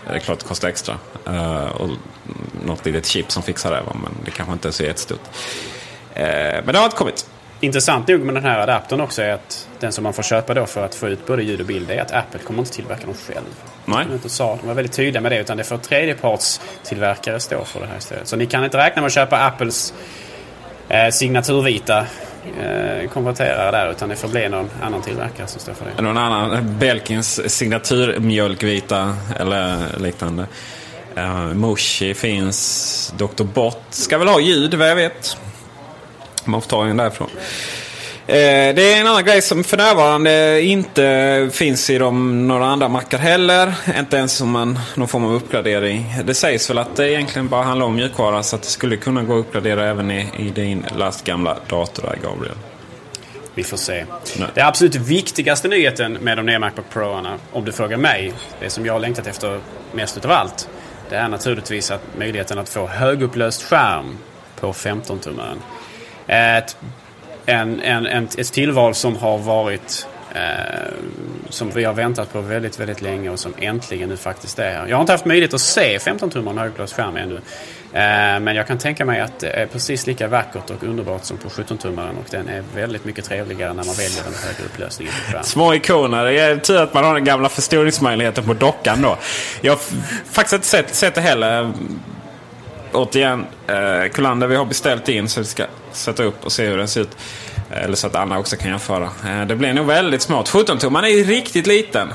[0.09, 0.95] Det är klart det kostar extra.
[1.29, 1.89] Uh, och
[2.65, 3.83] något litet chip som fixar det.
[3.95, 5.21] Men det kanske inte är så jättestort.
[6.17, 6.23] Uh,
[6.65, 7.27] men det har inte kommit.
[7.61, 10.67] Intressant nog med den här adaptern också är att den som man får köpa då
[10.67, 13.15] för att få ut både ljud och bild är att Apple kommer inte tillverka dem
[13.15, 13.45] själv.
[13.85, 14.05] Nej.
[14.09, 17.81] De, inte sa, de var väldigt tydliga med det utan det får tredjepartstillverkare stå för
[17.81, 18.29] det här istället.
[18.29, 19.95] Så ni kan inte räkna med att köpa Apples
[20.89, 22.07] eh, signaturvita
[22.61, 26.03] eh, konverterare där utan det får bli någon annan tillverkare som står för det.
[26.03, 30.47] Någon annan, Belkins signaturmjölkvita eller liknande.
[31.17, 33.15] Uh, Moshi finns.
[33.17, 33.45] Dr.
[33.45, 35.37] Bott ska väl ha ljud vad jag vet.
[36.49, 37.31] Man får ta en därifrån.
[38.27, 43.19] Det är en annan grej som för närvarande inte finns i de, några andra mackar
[43.19, 43.75] heller.
[43.99, 46.15] Inte ens som en, någon form av uppgradering.
[46.25, 49.23] Det sägs väl att det egentligen bara handlar om mjukvara så att det skulle kunna
[49.23, 52.57] gå att uppgradera även i, i din lastgamla dator där, Gabriel.
[53.55, 54.05] Vi får se.
[54.39, 54.49] Nej.
[54.55, 58.87] Det absolut viktigaste nyheten med de nya Macbook Pro-arna, om du frågar mig, det som
[58.87, 59.61] jag har längtat efter
[59.93, 60.69] mest utav allt,
[61.11, 64.19] det är naturligtvis att möjligheten att få högupplöst skärm
[64.61, 65.59] på 15-tummaren.
[66.29, 66.77] Ett,
[67.47, 70.93] en, en, en, ett tillval som har varit eh,
[71.49, 74.87] som vi har väntat på väldigt, väldigt länge och som äntligen nu faktiskt är här.
[74.87, 77.35] Jag har inte haft möjlighet att se 15-tummaren högupplöst skärm ännu.
[77.93, 81.37] Eh, men jag kan tänka mig att det är precis lika vackert och underbart som
[81.37, 85.31] på 17-tummaren och den är väldigt mycket trevligare när man väljer den högre upplösningen på
[85.31, 85.45] skärmen.
[85.45, 86.25] Små ikoner.
[86.25, 89.19] Det är tur att man har den gamla förstoringsmöjligheten på dockan då.
[89.61, 89.81] Jag har
[90.31, 91.73] faktiskt inte sett, sett det heller
[92.93, 96.79] återigen, eh, Kullander vi har beställt in så vi ska sätta upp och se hur
[96.79, 97.17] den ser ut.
[97.71, 99.05] Eller så att andra också kan jämföra.
[99.05, 100.49] Eh, det blir nog väldigt smart.
[100.49, 102.09] 17-tummaren är riktigt liten.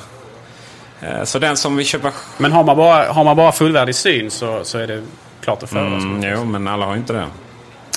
[1.01, 2.11] Eh, så den som vi köper...
[2.37, 5.03] Men har man bara, har man bara fullvärdig syn så, så är det
[5.41, 5.97] klart att föredra.
[5.97, 7.27] Mm, jo, men alla har inte det.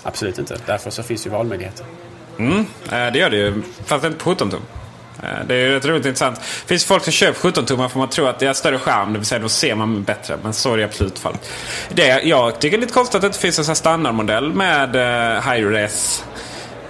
[0.03, 0.57] Absolut inte.
[0.67, 1.87] Därför så finns ju valmöjligheter.
[2.39, 2.59] Mm,
[2.93, 3.63] eh, det gör det ju.
[3.85, 4.61] Fast inte på 17 tum.
[5.23, 6.41] Eh, det är ju rätt roligt intressant.
[6.41, 9.13] Det finns folk som köper 17-tummar för man tror att det är större skärm.
[9.13, 10.39] Det vill säga då ser man bättre.
[10.43, 11.51] Men så är det absolut fallet.
[11.89, 14.97] Det, jag tycker det är lite konstigt att det inte finns en sån standardmodell med
[14.97, 16.25] eh, Hi-Res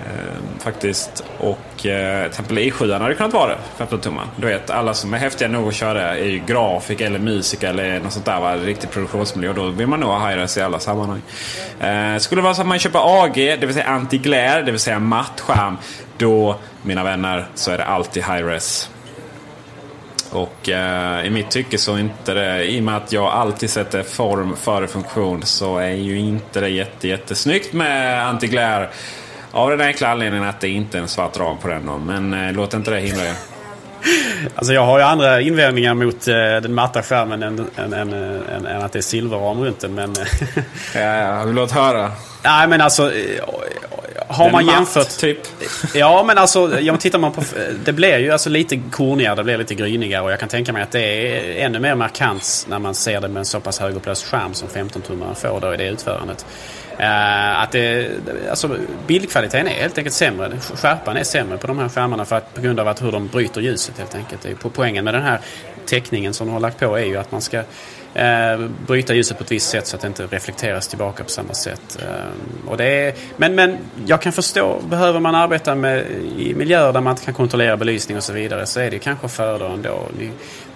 [0.06, 1.24] Eh, faktiskt.
[1.38, 3.58] Och eh, Temple i7 hade kunnat vara det.
[3.76, 4.24] 15 tummar.
[4.36, 8.00] Du vet, alla som är häftiga nog att köra är ju grafik eller musiker eller
[8.00, 8.40] något sånt där.
[8.40, 8.56] Va?
[8.56, 9.52] Riktig produktionsmiljö.
[9.52, 11.22] Då vill man nog ha high i alla sammanhang.
[11.80, 14.80] Eh, skulle det vara så att man köper AG, det vill säga anti-glare, det vill
[14.80, 15.76] säga matt skärm.
[16.18, 18.90] Då, mina vänner, så är det alltid high-res.
[20.30, 24.02] Och eh, i mitt tycke så inte det, i och med att jag alltid sätter
[24.02, 28.88] form före funktion så är ju inte det jätte, jättesnyggt med anti-glare.
[29.56, 31.82] Av den enkla anledningen att det inte är en svart ram på den.
[32.06, 33.34] Men eh, låt inte det hindra er.
[34.54, 38.12] Alltså jag har ju andra invändningar mot eh, den matta skärmen än, än, än,
[38.66, 39.94] än, att det är silverram runt den.
[39.94, 40.14] Men,
[40.94, 42.12] ja, ja, låt höra.
[42.42, 43.44] Nej men alltså eh,
[44.28, 45.18] har man matt, jämfört...
[45.18, 45.38] typ?
[45.94, 47.42] Ja, men alltså, ja, tittar man på...
[47.84, 50.82] Det blir ju alltså lite kornigare, det blir lite grynigare och jag kan tänka mig
[50.82, 54.26] att det är ännu mer markant när man ser det med en så pass högupplöst
[54.26, 56.46] skärm som 15-tummaren får då i det utförandet.
[57.00, 58.10] Uh, att det,
[58.50, 60.58] alltså, bildkvaliteten är helt enkelt sämre.
[60.60, 63.28] Skärpan är sämre på de här skärmarna för att, på grund av att hur de
[63.28, 64.42] bryter ljuset helt enkelt.
[64.42, 65.40] Det är på poängen med den här
[65.86, 67.62] teckningen som de har lagt på är ju att man ska
[68.14, 71.54] eh, bryta ljuset på ett visst sätt så att det inte reflekteras tillbaka på samma
[71.54, 71.98] sätt.
[72.02, 76.04] Eh, och det är, men, men jag kan förstå, behöver man arbeta med,
[76.38, 79.28] i miljöer där man inte kan kontrollera belysning och så vidare så är det kanske
[79.28, 80.08] föredra ändå.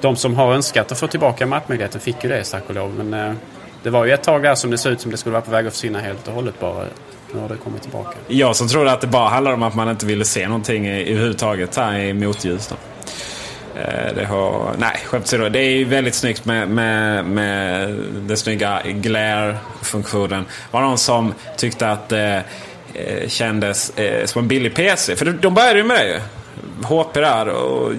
[0.01, 3.05] De som har önskat att få tillbaka mattmöjligheten fick ju det tack och lov.
[3.05, 3.35] Men eh,
[3.83, 5.51] det var ju ett tag där som det såg ut som det skulle vara på
[5.51, 6.85] väg att försvinna helt och hållet bara.
[7.33, 8.17] Nu har det kommit tillbaka.
[8.29, 11.77] Jag som trodde att det bara handlade om att man inte ville se någonting överhuvudtaget
[11.77, 12.69] här i motljus.
[12.69, 12.75] Då.
[13.81, 15.49] Eh, det har, nej, skämt åsido.
[15.49, 20.45] Det är väldigt snyggt med, med, med den snygga glare-funktionen.
[20.45, 22.45] Det var någon som tyckte att det
[23.27, 23.93] kändes
[24.25, 25.17] som en billig PC.
[25.17, 26.21] För de började ju med det ju.
[26.83, 27.93] HP där och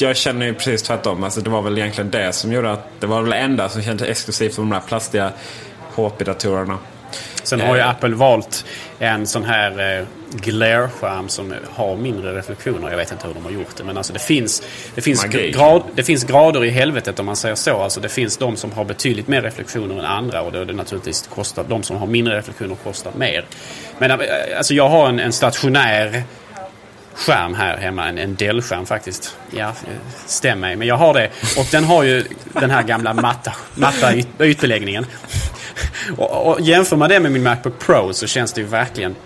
[0.00, 1.24] jag känner ju precis tvärtom.
[1.24, 3.82] Alltså det var väl egentligen det som gjorde att det var väl det enda som
[3.82, 5.32] kändes exklusivt för de där plastiga
[5.94, 6.78] HP-datorerna.
[7.42, 8.64] Sen har ju Apple valt
[8.98, 12.90] en sån här eh, glare-skärm som har mindre reflektioner.
[12.90, 13.84] Jag vet inte hur de har gjort det.
[13.84, 14.62] Men alltså det finns,
[14.94, 17.82] det finns, grad, det finns grader i helvetet om man säger så.
[17.82, 20.42] Alltså det finns de som har betydligt mer reflektioner än andra.
[20.42, 23.44] Och är det naturligtvis kostar, de som har mindre reflektioner kostar mer.
[23.98, 24.16] Men eh,
[24.56, 26.24] alltså jag har en, en stationär
[27.20, 28.08] skärm här hemma.
[28.08, 29.36] En, en Dell-skärm faktiskt.
[29.50, 29.72] Ja,
[30.26, 31.30] stämmer Men jag har det.
[31.58, 35.06] Och den har ju den här gamla matta, matta yt, ytbeläggningen.
[36.16, 39.16] Och, och jämför man det med min Macbook Pro så känns det ju verkligen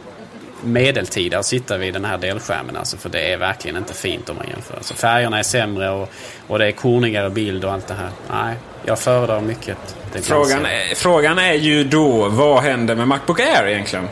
[0.62, 2.76] medeltida att sitta vid den här delskärmen.
[2.76, 4.76] Alltså, för det är verkligen inte fint om man jämför.
[4.76, 6.12] Alltså, färgerna är sämre och,
[6.46, 8.10] och det är kornigare bild och allt det här.
[8.30, 9.78] Nej, jag föredrar mycket
[10.22, 14.08] frågan är, frågan är ju då, vad händer med Macbook Air egentligen?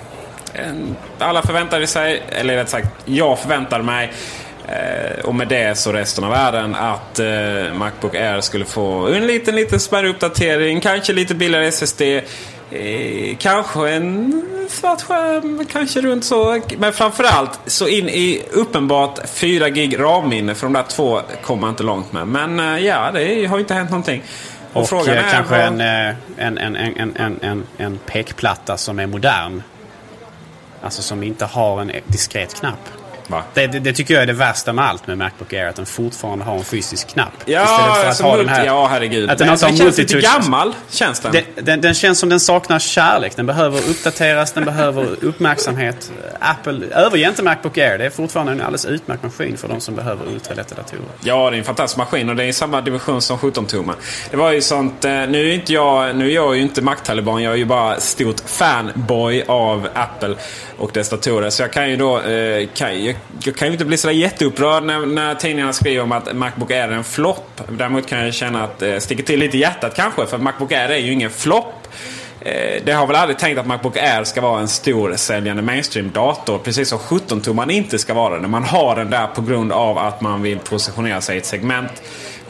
[1.18, 4.12] Alla förväntade sig, eller rätt sagt, jag förväntade mig
[4.68, 9.26] eh, och med det så resten av världen att eh, Macbook Air skulle få en
[9.26, 10.80] liten, liten smärre uppdatering.
[10.80, 12.02] Kanske lite billigare SSD.
[12.02, 16.60] Eh, kanske en svart skärm, kanske runt så.
[16.78, 20.54] Men framförallt så in i uppenbart 4 gig RAM-minne.
[20.54, 22.28] För de där två kommer inte långt med.
[22.28, 24.22] Men ja, det har inte hänt någonting.
[24.72, 29.62] Och, och kanske en, en, en, en, en, en, en pekplatta som är modern.
[30.82, 33.01] Alltså som inte har en diskret knapp.
[33.54, 35.66] Det, det, det, tycker jag är det värsta med allt med Macbook Air.
[35.66, 37.32] Att den fortfarande har en fysisk knapp.
[37.44, 39.30] Ja, Istället för att ha den här, ja herregud.
[39.30, 40.74] Att den, Men, den känns lite gammal.
[40.90, 41.32] Känns den.
[41.32, 41.80] Den, den.
[41.80, 43.36] den, känns som den saknar kärlek.
[43.36, 46.12] Den behöver uppdateras, den behöver uppmärksamhet.
[46.40, 47.98] Apple, överge inte Macbook Air.
[47.98, 51.02] Det är fortfarande en alldeles utmärkt maskin för de som behöver ultralätta datorer.
[51.20, 53.94] Ja, det är en fantastisk maskin och det är i samma division som 17-tummar.
[54.30, 57.42] Det var ju sånt, eh, nu är, inte jag, nu är jag ju inte Mac-taliban.
[57.42, 60.34] Jag är ju bara stort fanboy av Apple
[60.78, 61.50] och dess datorer.
[61.50, 64.82] Så jag kan ju då, eh, kan, jag, jag, kan ju inte bli så jätteupprörd
[64.82, 67.60] när, när tidningarna skriver om att Macbook Air är en flopp.
[67.68, 70.26] Däremot kan jag känna att det eh, sticker till lite i hjärtat kanske.
[70.26, 71.88] För Macbook Air är ju ingen flopp.
[72.40, 76.58] Eh, det har väl aldrig tänkt att Macbook Air ska vara en stor säljande mainstream-dator.
[76.58, 78.48] Precis som 17-tummaren inte ska vara det.
[78.48, 82.02] Man har den där på grund av att man vill positionera sig i ett segment.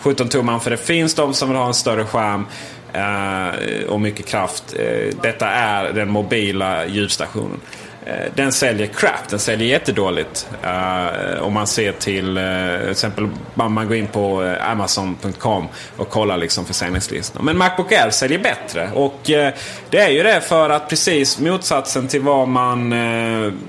[0.03, 2.47] 17-tummaren, för det finns de som vill ha en större skärm.
[2.93, 4.75] eh, och mycket kraft.
[4.79, 7.61] Eh, detta är den mobila ljudstationen.
[8.07, 9.29] Eh, den säljer crap.
[9.29, 10.49] Den säljer jättedåligt.
[10.65, 15.69] Uh, om man ser till uh, till exempel man, man går in på uh, Amazon.com
[15.97, 17.45] och kollar liksom försäljningslistan.
[17.45, 18.91] Men Macbook Air säljer bättre.
[18.95, 19.49] Och uh,
[19.91, 22.91] det är ju det för att precis motsatsen till vad man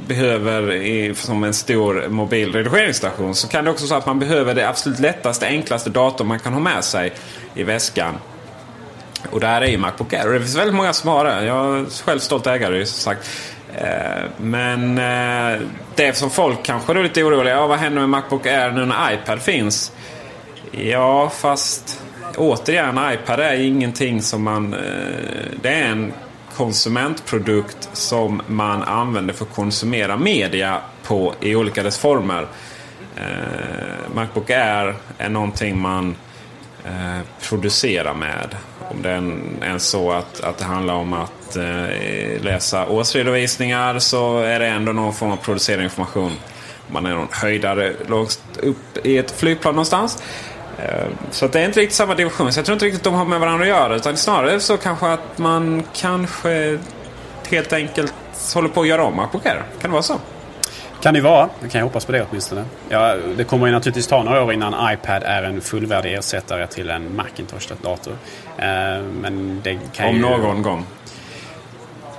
[0.08, 3.36] behöver i, som en stor mobil redigeringsstation.
[3.36, 6.40] Så kan det också vara så att man behöver det absolut lättaste, enklaste datorn man
[6.40, 7.14] kan ha med sig
[7.56, 8.16] i väskan.
[9.32, 10.28] Och där är ju Macbook Air.
[10.28, 11.46] Och det finns väldigt många som har det.
[11.46, 13.30] Jag är själv stolt ägare som sagt.
[13.78, 15.62] Eh, men eh,
[15.96, 19.14] det som folk kanske är lite oroliga ja, vad händer med Macbook Air nu när
[19.14, 19.92] iPad finns?
[20.72, 22.02] Ja, fast
[22.38, 24.74] återigen, iPad är ingenting som man...
[24.74, 24.80] Eh,
[25.62, 26.14] det är en
[26.56, 32.48] konsumentprodukt som man använder för att konsumera media på i olika dess former.
[33.16, 36.16] Eh, Macbook Air är någonting man
[36.86, 37.20] eh,
[37.50, 38.56] producerar med.
[38.94, 44.60] Om det är så att, att det handlar om att eh, läsa årsredovisningar så är
[44.60, 46.32] det ändå någon form av producerad information.
[46.88, 50.24] Man är någon höjdare långt upp i ett flygplan någonstans.
[50.78, 52.54] Eh, så det är inte riktigt samma division.
[52.54, 53.96] Så jag tror inte riktigt de har med varandra att göra.
[53.96, 56.80] Utan snarare så kanske att man kanske
[57.50, 58.14] helt enkelt
[58.54, 59.64] håller på att göra om Macbook Air.
[59.82, 60.20] Kan det vara så?
[61.04, 61.50] Kan det vara.
[61.62, 62.66] Jag kan hoppas på det åtminstone.
[62.90, 66.90] Ja, det kommer ju naturligtvis ta några år innan iPad är en fullvärdig ersättare till
[66.90, 68.14] en Macintosh-dator.
[68.58, 70.22] Eh, men det kan Om ju...
[70.22, 70.86] någon gång.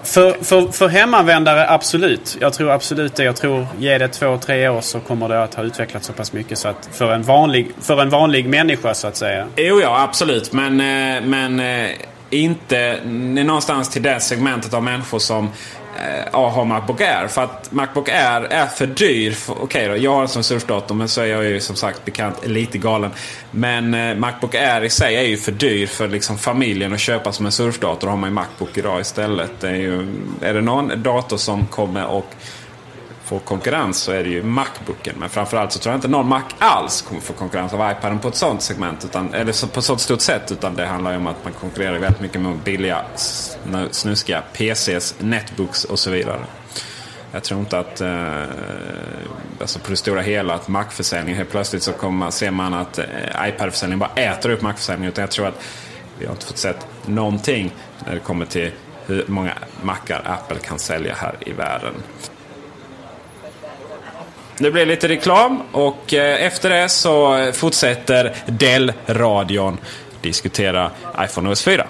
[0.03, 2.37] För, för, för hemanvändare, absolut.
[2.41, 3.25] Jag tror absolut det.
[3.25, 6.33] Jag tror, ge det två, tre år så kommer det att ha utvecklats så pass
[6.33, 9.47] mycket så att för en vanlig, för en vanlig människa så att säga.
[9.57, 10.53] Jo, ja, absolut.
[10.53, 11.91] Men, eh, men eh,
[12.31, 13.01] inte
[13.45, 15.51] någonstans till det segmentet av människor som
[15.99, 17.29] eh, ha Macbook Air.
[17.29, 19.37] För att Macbook Air är för dyr.
[19.49, 22.05] Okej okay då, jag har en sån surfdator men så är jag ju som sagt
[22.05, 23.11] bekant lite galen.
[23.51, 27.33] Men eh, Macbook Air i sig är ju för dyr för liksom familjen att köpa
[27.33, 28.07] som en surfdator.
[28.07, 29.51] Då har man ju Macbook idag istället.
[29.61, 30.07] Det är, ju,
[30.41, 32.35] är det någon dator som kommer och
[33.35, 35.15] få konkurrens så är det ju Macbooken.
[35.19, 38.29] Men framförallt så tror jag inte någon Mac alls kommer få konkurrens av iPaden på
[38.29, 39.05] ett sånt segment.
[39.05, 40.53] Utan, eller på ett sånt stort sätt.
[40.53, 43.05] Utan det handlar ju om att man konkurrerar väldigt mycket med billiga
[43.91, 46.45] snuskiga PCs, Netbooks och så vidare.
[47.33, 48.43] Jag tror inte att, eh,
[49.61, 52.99] alltså på det stora hela, att Mac-försäljningen helt plötsligt så kommer man, ser man att
[52.99, 53.05] eh,
[53.49, 55.13] iPad-försäljningen bara äter upp Mac-försäljningen.
[55.13, 55.65] Utan jag tror att
[56.19, 57.75] vi har inte fått sett någonting
[58.07, 58.71] när det kommer till
[59.07, 61.95] hur många Macar Apple kan sälja här i världen.
[64.59, 69.79] Det blir lite reklam och eh, efter det så fortsätter Dell-radion
[70.21, 71.87] diskutera iPhone OS 4.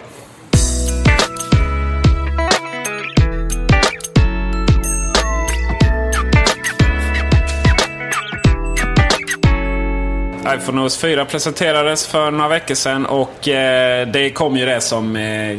[10.57, 15.17] iPhone OS 4 presenterades för några veckor sedan och eh, det kom ju det som
[15.17, 15.59] eh,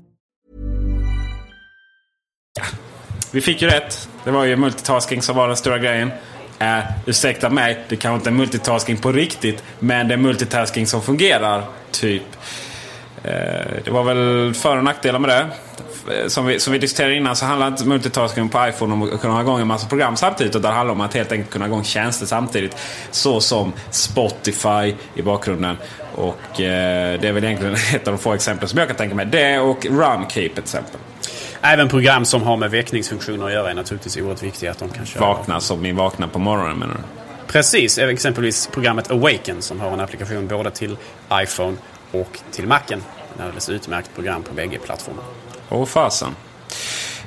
[3.31, 4.09] Vi fick ju rätt.
[4.23, 6.11] Det var ju multitasking som var den stora grejen.
[6.61, 9.63] Uh, ursäkta mig, det kanske inte är multitasking på riktigt.
[9.79, 12.23] Men det är multitasking som fungerar, typ.
[13.25, 13.31] Uh,
[13.85, 15.47] det var väl för och nackdelar med det.
[16.21, 19.21] Äh, som vi, som vi diskuterade innan så handlar inte multitasking på iPhone om att
[19.21, 20.55] kunna ha igång en massa program samtidigt.
[20.55, 22.77] Utan det handlar om att helt enkelt kunna ha igång tjänster samtidigt.
[23.11, 25.77] Så som Spotify i bakgrunden.
[26.15, 29.15] Och uh, det är väl egentligen ett av de få exempel som jag kan tänka
[29.15, 29.25] mig.
[29.25, 30.99] Det och RunKeep till exempel.
[31.61, 35.05] Även program som har med väckningsfunktioner att göra är naturligtvis oerhört viktiga att de kan
[35.05, 35.25] köra.
[35.25, 37.01] Vakna som ni vaknar på morgonen menar du?
[37.47, 40.97] Precis, exempelvis programmet Awaken som har en applikation både till
[41.33, 41.77] iPhone
[42.11, 43.03] och till Macen.
[43.35, 45.23] Ett alldeles utmärkt program på bägge plattformar.
[45.69, 46.35] Åh fasen.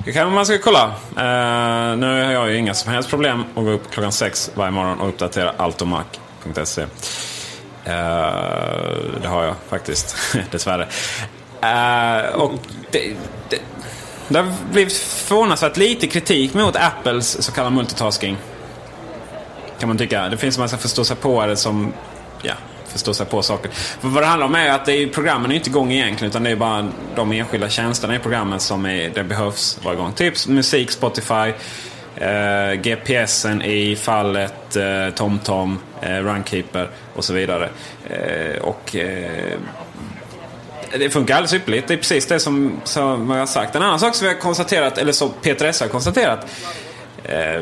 [0.05, 0.85] Det kan man ska kolla.
[0.87, 4.71] Uh, nu har jag ju inga som helst problem att gå upp klockan sex varje
[4.71, 6.81] morgon och uppdatera altomac.se.
[6.81, 6.87] Uh,
[9.21, 10.15] det har jag faktiskt,
[10.51, 10.87] dessvärre.
[11.63, 12.51] Uh, och
[12.91, 13.15] det,
[13.49, 13.59] det,
[14.27, 18.37] det har blivit förvånansvärt lite kritik mot Apples så kallade multitasking.
[19.79, 20.29] Kan man tycka.
[20.29, 21.93] Det finns en massa förståsigpåare som
[22.41, 22.53] ja,
[22.87, 23.71] förstå sig på saker.
[23.71, 26.43] För vad det handlar om är att det är, programmen är inte igång egentligen utan
[26.43, 30.13] det är bara de enskilda tjänsterna i programmen som är, det behövs vara igång.
[30.13, 31.53] Typ musik, Spotify,
[32.15, 37.69] eh, GPSen i fallet eh, TomTom, eh, Runkeeper och så vidare.
[38.09, 39.53] Eh, och eh,
[40.99, 41.87] det funkar alldeles ypperligt.
[41.87, 43.75] Det är precis det som, som jag har sagt.
[43.75, 46.47] En annan sak som vi har konstaterat, eller som Peter S har konstaterat.
[47.23, 47.61] Eh,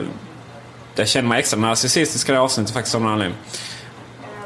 [0.96, 3.38] jag känner mig extra narcissistisk i det här avsnittet faktiskt av någon anledning.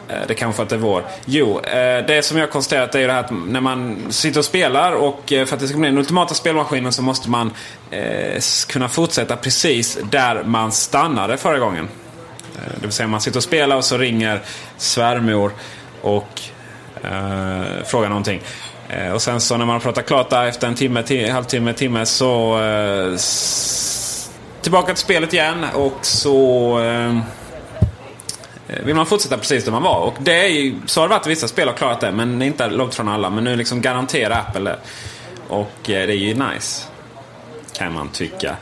[0.09, 1.03] Eh, det kanske för att det är vår.
[1.25, 4.39] Jo, eh, det som jag har konstaterat är ju det här att när man sitter
[4.39, 7.51] och spelar och eh, för att det ska bli den ultimata spelmaskinen så måste man
[8.67, 11.87] kunna fortsätta precis där man stannade förra gången.
[12.75, 14.41] Det vill säga man sitter och spelar och så ringer
[14.77, 15.51] svärmor
[16.01, 16.41] och
[17.85, 18.41] frågar någonting.
[18.89, 21.73] Eh, och sen så när man har pratat klart där efter en timme, tio, halvtimme,
[21.73, 23.17] timme så eh,
[24.61, 27.17] tillbaka till spelet igen och så eh,
[28.67, 29.99] eh, vill man fortsätta precis där man var.
[29.99, 32.41] Och det är ju, så har det varit i vissa spel har klarat det, men
[32.41, 33.29] inte långt från alla.
[33.29, 34.79] Men nu liksom garanterar Apple det.
[35.47, 36.83] Och eh, det är ju nice.
[37.77, 38.55] Kan man tycka.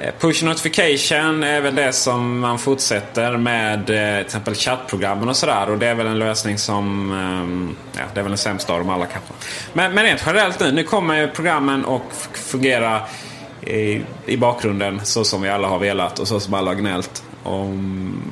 [0.00, 5.36] Eh, push notification är väl det som man fortsätter med eh, till exempel chattprogrammen och
[5.36, 5.70] sådär.
[5.70, 7.12] Och det är väl en lösning som...
[7.12, 9.32] Ehm, ja, det är väl den sämsta av dem alla kanske.
[9.72, 13.00] Men, men rent generellt nu, nu kommer programmen att fungera
[13.62, 17.22] i, i bakgrunden så som vi alla har velat och så som alla har gnällt.
[17.42, 18.22] Om,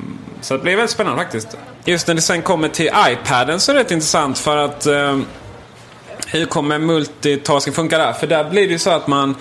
[0.41, 1.57] så det blir väldigt spännande faktiskt.
[1.85, 5.19] Just när det sen kommer till iPaden så är det rätt intressant för att eh,
[6.27, 8.13] hur kommer multitasking funka där?
[8.13, 9.35] För där blir det ju så att man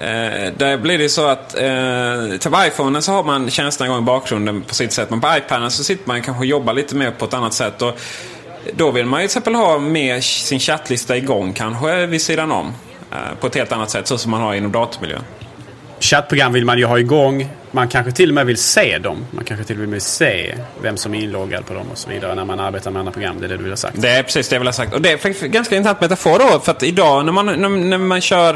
[0.00, 4.02] Eh, där blir det så att eh, typ till iPhone så har man tjänsterna igång
[4.02, 5.10] i bakgrunden på sitt sätt.
[5.10, 7.82] Men på iPaden så sitter man kanske och jobbar lite mer på ett annat sätt.
[7.82, 8.00] Och
[8.72, 12.72] då vill man ju till exempel ha med sin chattlista igång kanske vid sidan om.
[13.12, 15.22] Eh, på ett helt annat sätt, så som man har inom datormiljön.
[16.00, 17.48] Chattprogram vill man ju ha igång.
[17.70, 19.26] Man kanske till och med vill se dem.
[19.30, 22.10] Man kanske till och med vill se vem som är inloggad på dem och så
[22.10, 23.36] vidare när man arbetar med andra program.
[23.40, 24.02] Det är det du vill ha sagt.
[24.02, 24.94] Det är precis det jag vill ha sagt.
[24.94, 26.60] Och det är faktiskt ganska intressant metafor då.
[26.60, 28.54] För att idag när man, när, när man kör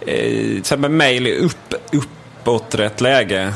[0.00, 3.52] eh, till exempel mail i upp, uppåt rätt läge.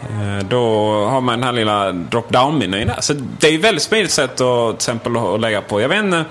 [0.00, 3.00] Eh, då har man den här lilla drop-down-menyn där.
[3.00, 5.80] Så det är ju väldigt smidigt sätt att, till exempel, att lägga på.
[5.80, 6.24] Jag vet inte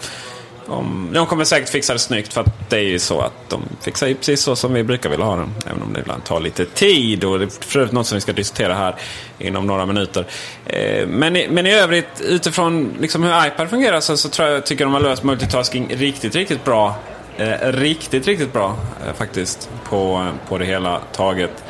[1.14, 4.08] de kommer säkert fixa det snyggt för att det är ju så att de fixar
[4.08, 5.54] ju precis så som vi brukar vilja ha dem.
[5.66, 8.22] Även om det ibland tar lite tid och det är för övrigt något som vi
[8.22, 8.96] ska diskutera här
[9.40, 10.26] inom några minuter.
[10.66, 14.66] Eh, men, i, men i övrigt utifrån liksom hur iPad fungerar så, så tror jag,
[14.66, 16.96] tycker jag de har löst multitasking riktigt, riktigt bra.
[17.38, 18.76] Eh, riktigt, riktigt bra
[19.08, 21.64] eh, faktiskt på, på det hela taget.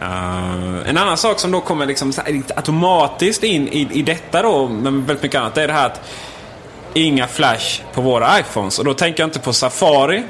[0.00, 2.12] Uh, en annan sak som då kommer liksom
[2.56, 6.00] automatiskt in i, i detta då, men väldigt mycket annat, det är det här att
[6.94, 8.78] inga flash på våra iPhones.
[8.78, 10.22] Och då tänker jag inte på Safari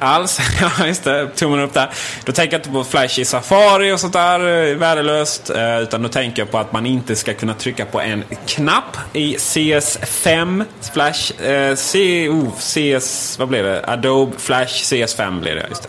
[0.00, 0.40] alls.
[0.60, 1.28] ja, just det.
[1.28, 1.90] Tummen upp där.
[2.24, 4.70] Då tänker jag inte på flash i Safari och sånt där.
[4.70, 5.50] Eh, värdelöst.
[5.50, 8.96] Eh, utan då tänker jag på att man inte ska kunna trycka på en knapp
[9.12, 11.42] i CS5 Flash.
[11.42, 13.84] Eh, C, oh, CS, vad blir det?
[13.86, 15.66] Adobe Flash CS5 blir det.
[15.68, 15.88] Just det.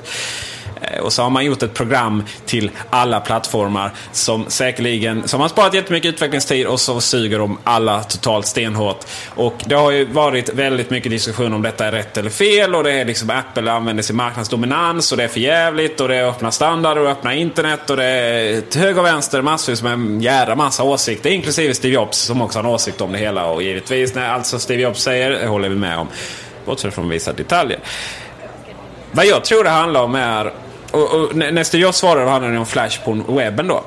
[0.94, 5.50] Eh, och så har man gjort ett program till alla plattformar som säkerligen som har
[5.50, 9.06] sparat jättemycket utvecklingstid och så suger de alla totalt stenhårt.
[9.36, 12.84] Och det har ju varit väldigt mycket diskussion om detta är rätt eller fel och
[12.84, 16.26] det är liksom Apple använder sin marknadsdominans och det är för jävligt och det är
[16.26, 20.22] öppna standarder och öppna internet och det är till höger och vänster massvis med en
[20.22, 23.64] jädra massa åsikter inklusive Steve Jobs som också har en åsikt om det hela och
[23.64, 26.08] givetvis när alltså Steve Jobs säger håller vi med om.
[26.66, 27.80] Bortsett från vissa detaljer.
[29.12, 30.54] Vad jag tror det handlar om är
[30.92, 33.84] och, och nästa jag svarade handlade om Flash på webben då.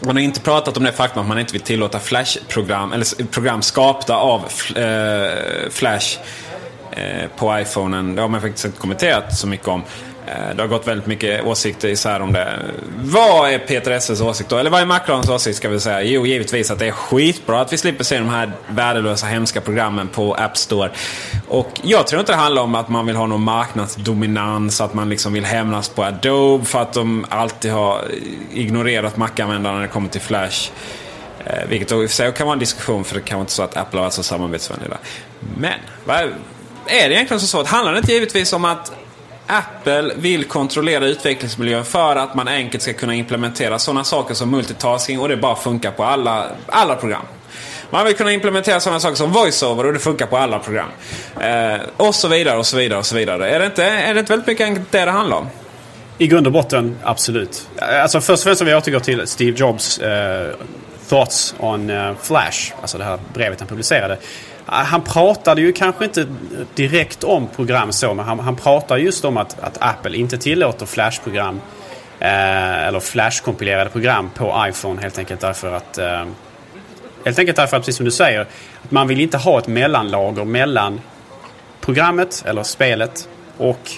[0.00, 3.62] Man har inte pratat om det faktum att man inte vill tillåta Flash-program, eller program
[3.62, 4.40] skapta av
[4.76, 6.18] eh, Flash
[6.90, 8.14] eh, på iPhonen.
[8.14, 9.82] Det har man faktiskt inte kommenterat så mycket om.
[10.26, 12.58] Eh, det har gått väldigt mycket åsikter isär om det.
[12.96, 14.56] Vad är Peter Esses åsikt då?
[14.56, 16.02] Eller vad är Macrons åsikt ska vi säga?
[16.02, 20.08] Jo, givetvis att det är skitbra att vi slipper se de här värdelösa hemska programmen
[20.08, 20.90] på App Store.
[21.48, 25.08] Och jag tror inte det handlar om att man vill ha någon marknadsdominans, att man
[25.08, 28.04] liksom vill hämnas på Adobe för att de alltid har
[28.52, 30.70] ignorerat Mac-användarna när det kommer till Flash.
[31.44, 33.42] Eh, vilket då i och för sig kan vara en diskussion för det kan vara
[33.42, 34.98] inte så att Apple har varit så samarbetsvänliga.
[35.56, 36.16] Men, vad
[36.86, 38.92] är det egentligen så att handlar det inte givetvis om att
[39.46, 45.20] Apple vill kontrollera utvecklingsmiljön för att man enkelt ska kunna implementera sådana saker som multitasking
[45.20, 47.22] och det bara funkar på alla, alla program.
[47.90, 50.88] Man vill kunna implementera sådana saker som voiceover och det funkar på alla program.
[51.40, 53.50] Eh, och så vidare och så vidare och så vidare.
[53.50, 55.48] Är det inte, är det inte väldigt mycket enkelt det det handlar om?
[56.18, 57.68] I grund och botten, absolut.
[57.76, 60.54] Eh, alltså först och främst om vi återgår till Steve Jobs eh,
[61.08, 62.72] thoughts on eh, Flash.
[62.80, 64.18] Alltså det här brevet han publicerade.
[64.68, 66.26] Eh, han pratade ju kanske inte
[66.74, 70.86] direkt om program så, men han, han pratade just om att, att Apple inte tillåter
[70.86, 71.60] flashprogram
[72.20, 76.24] eh, eller flashkompilerade program på iPhone helt enkelt därför att eh,
[77.24, 80.44] Helt enkelt därför att, precis som du säger, att man vill inte ha ett mellanlager
[80.44, 81.00] mellan
[81.80, 83.90] programmet eller spelet och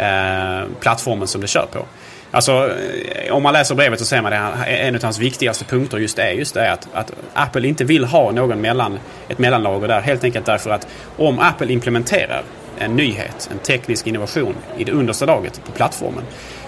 [0.00, 1.86] eh, plattformen som det kör på.
[2.30, 2.70] Alltså,
[3.14, 6.18] eh, om man läser brevet så ser man att en av hans viktigaste punkter just
[6.18, 8.98] är just det att, att Apple inte vill ha någon mellan,
[9.28, 10.00] ett mellanlager där.
[10.00, 12.42] Helt enkelt därför att om Apple implementerar
[12.78, 16.24] en nyhet, en teknisk innovation i det understa laget på plattformen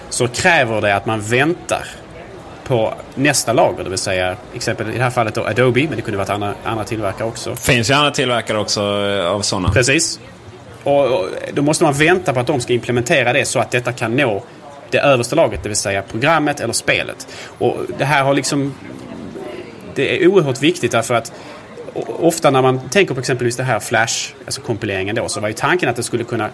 [0.09, 1.87] så kräver det att man väntar
[2.63, 6.01] på nästa lager, det vill säga exempel i det här fallet då Adobe, men det
[6.01, 7.55] kunde varit andra, andra tillverkare också.
[7.55, 9.69] Finns ju andra tillverkare också eh, av sådana.
[9.69, 10.19] Precis.
[10.83, 13.93] Och, och då måste man vänta på att de ska implementera det så att detta
[13.93, 14.43] kan nå
[14.91, 17.27] det översta laget, det vill säga programmet eller spelet.
[17.57, 18.73] Och det här har liksom...
[19.95, 21.33] Det är oerhört viktigt därför att
[22.07, 25.53] ofta när man tänker på exempelvis det här Flash, alltså kompileringen då, så var ju
[25.53, 26.49] tanken att det skulle kunna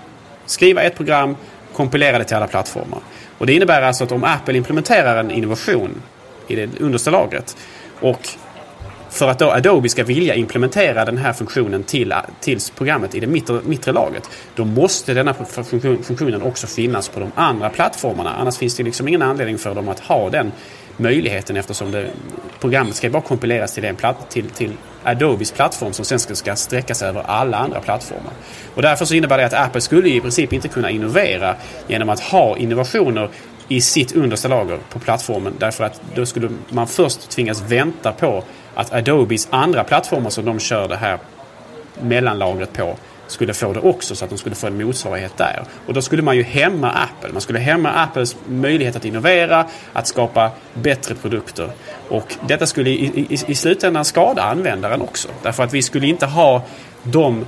[0.45, 1.35] skriva ett program,
[1.73, 2.99] kompilera det till alla plattformar.
[3.37, 6.01] Och det innebär alltså att om Apple implementerar en innovation
[6.47, 7.57] i det understa lagret
[7.99, 8.29] och
[9.15, 13.27] för att då Adobe ska vilja implementera den här funktionen till, till programmet i det
[13.27, 14.29] mittre, mittre laget.
[14.55, 18.33] Då måste denna funktion, funktionen också finnas på de andra plattformarna.
[18.33, 20.51] Annars finns det liksom ingen anledning för dem att ha den
[20.97, 22.09] möjligheten eftersom det,
[22.59, 24.71] programmet ska bara kompileras till, en platt, till, till
[25.03, 28.33] Adobes plattform som sen ska, ska sträcka sig över alla andra plattformar.
[28.75, 31.55] Och därför så innebär det att Apple skulle i princip inte kunna innovera
[31.87, 33.29] genom att ha innovationer
[33.67, 35.53] i sitt understa lager på plattformen.
[35.59, 38.43] Därför att då skulle man först tvingas vänta på
[38.75, 41.19] att Adobes andra plattformar som de kör det här
[42.01, 42.95] mellanlagret på
[43.27, 45.63] skulle få det också så att de skulle få en motsvarighet där.
[45.87, 47.31] Och då skulle man ju hämma Apple.
[47.31, 51.69] Man skulle hämma Apples möjlighet att innovera, att skapa bättre produkter.
[52.09, 55.29] Och detta skulle i, i, i slutändan skada användaren också.
[55.43, 56.61] Därför att vi skulle inte ha
[57.03, 57.45] de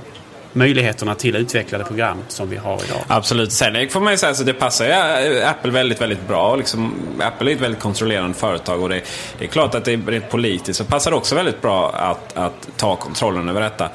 [0.58, 3.00] möjligheterna till utvecklade program som vi har idag.
[3.06, 3.52] Absolut.
[3.52, 6.56] Sen får man ju säga att det passar ju Apple väldigt, väldigt bra.
[6.56, 9.02] Liksom, Apple är ett väldigt kontrollerande företag och det,
[9.38, 12.36] det är klart att det är rent politiskt så passar det också väldigt bra att,
[12.36, 13.88] att ta kontrollen över detta.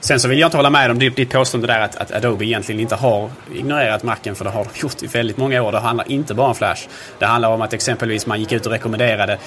[0.00, 2.80] Sen så vill jag inte hålla med om ditt påstående där att, att Adobe egentligen
[2.80, 5.72] inte har ignorerat Macen för det har de gjort i väldigt många år.
[5.72, 6.88] Det handlar inte bara om Flash.
[7.18, 9.38] Det handlar om att exempelvis man gick ut och rekommenderade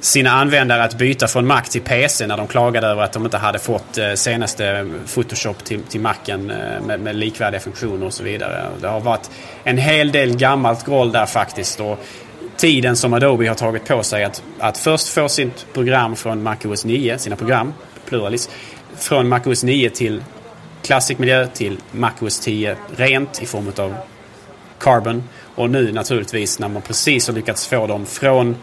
[0.00, 3.38] sina användare att byta från Mac till PC när de klagade över att de inte
[3.38, 8.22] hade fått eh, senaste Photoshop till, till Macen eh, med, med likvärdiga funktioner och så
[8.22, 8.66] vidare.
[8.80, 9.30] Det har varit
[9.64, 11.80] en hel del gammalt groll där faktiskt.
[11.80, 11.98] Och
[12.56, 16.84] tiden som Adobe har tagit på sig att, att först få sitt program från MacOS
[16.84, 17.74] 9, sina program,
[18.08, 18.50] pluralis,
[18.96, 20.22] från MacOS 9 till
[20.82, 23.94] Classic miljö till MacOS 10 rent i form av
[24.78, 25.24] Carbon.
[25.54, 28.56] Och nu naturligtvis när man precis har lyckats få dem från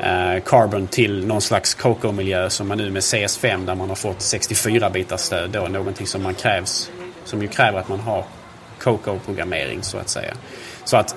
[0.00, 4.18] Eh, carbon till någon slags Coco-miljö som man nu med CS5 där man har fått
[4.18, 5.60] 64-bitars stöd då.
[5.60, 6.90] Någonting som man krävs,
[7.24, 8.24] som ju kräver att man har
[8.78, 10.34] Coco-programmering så att säga.
[10.84, 11.16] Så att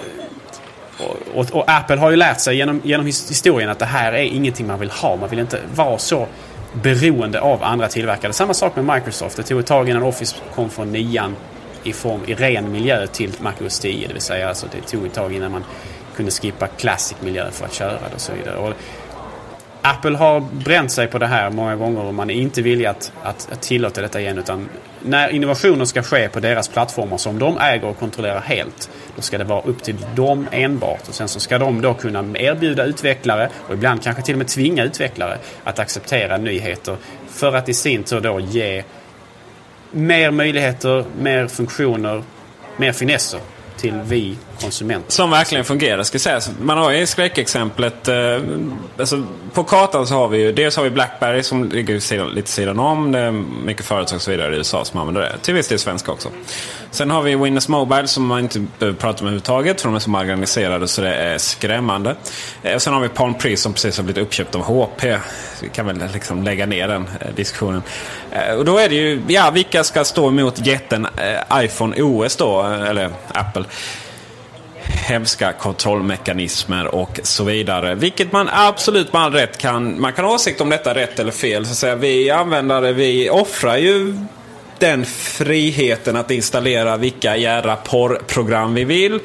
[0.97, 4.23] och, och, och, Apple har ju lärt sig genom, genom historien att det här är
[4.23, 5.15] ingenting man vill ha.
[5.15, 6.27] Man vill inte vara så
[6.73, 8.33] beroende av andra tillverkare.
[8.33, 9.37] Samma sak med Microsoft.
[9.37, 11.35] Det tog ett tag innan Office kom från nian
[11.83, 14.07] i, form, i ren miljö till MacOS 10.
[14.07, 15.63] Det vill säga alltså det tog ett tag innan man
[16.17, 18.57] kunde skippa Classic-miljö för att köra det och så vidare.
[18.57, 18.73] Och
[19.81, 23.11] Apple har bränt sig på det här många gånger och man är inte villig att,
[23.23, 24.37] att, att tillåta detta igen.
[24.37, 24.69] Utan
[25.01, 28.89] när innovationer ska ske på deras plattformar som de äger och kontrollerar helt.
[29.15, 31.07] Då ska det vara upp till dem enbart.
[31.07, 34.47] Och sen så ska de då kunna erbjuda utvecklare och ibland kanske till och med
[34.47, 36.97] tvinga utvecklare att acceptera nyheter.
[37.27, 38.83] För att i sin tur då ge
[39.91, 42.23] mer möjligheter, mer funktioner,
[42.77, 43.39] mer finesser
[43.77, 45.11] till vi konsumenter.
[45.11, 46.49] Som verkligen fungerar ska sägas.
[46.61, 48.07] Man har ju skräckexemplet.
[48.07, 48.15] Eh,
[48.99, 52.49] alltså, på kartan så har vi ju dels har vi Blackberry som ligger sidan, lite
[52.49, 53.11] sidan om.
[53.11, 53.31] Det är
[53.65, 55.37] mycket företag och så vidare i USA som använder det.
[55.41, 56.29] Till viss del svenska också.
[56.91, 59.81] Sen har vi Windows Mobile som man inte behöver prata om överhuvudtaget.
[59.81, 62.15] För de är så marginaliserade så det är skrämmande.
[62.63, 65.03] Eh, och sen har vi Palm Pre som precis har blivit uppköpt av HP.
[65.61, 67.83] Vi kan väl liksom lägga ner den eh, diskussionen.
[68.31, 72.35] Eh, och då är det ju, ja vilka ska stå emot jätten eh, iPhone OS
[72.35, 72.61] då?
[72.61, 73.63] Eh, eller Apple
[75.07, 77.95] hemska kontrollmekanismer och så vidare.
[77.95, 81.31] Vilket man absolut med all rätt kan, man kan ha åsikt om detta rätt eller
[81.31, 81.65] fel.
[81.65, 84.17] Så att säga, vi användare vi offrar ju
[84.79, 89.19] den friheten att installera vilka jädra porrprogram vi vill.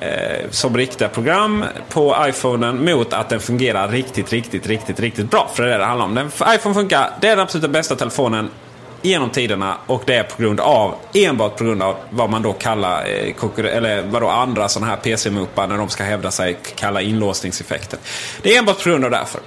[0.00, 5.50] Eh, som riktiga program på iPhonen mot att den fungerar riktigt, riktigt, riktigt, riktigt bra.
[5.54, 6.14] För det är det det handlar om.
[6.14, 8.50] Den, iPhone funkar, det är den absolut bästa telefonen
[9.06, 12.52] genom tiderna och det är på grund av, enbart på grund av vad man då
[12.52, 17.00] kallar, eh, eller vad då andra sådana här PC-muppar när de ska hävda sig kallar
[17.00, 17.98] inlåsningseffekten.
[18.42, 19.40] Det är enbart på grund av därför.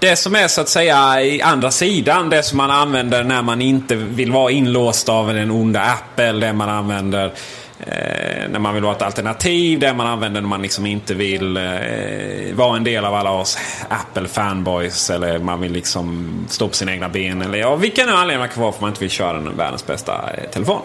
[0.00, 3.62] Det som är så att säga i andra sidan, det som man använder när man
[3.62, 7.32] inte vill vara inlåst av den onda Apple, det man använder
[7.80, 9.78] Eh, när man vill vara ett alternativ.
[9.78, 13.58] Det man använder när man liksom inte vill eh, vara en del av alla oss
[13.88, 15.10] Apple-fanboys.
[15.10, 17.42] Eller man vill liksom stå på sina egna ben.
[17.42, 20.30] Eller ja, vilken anledning man kan vara för man inte vill köra den världens bästa
[20.34, 20.80] eh, telefon.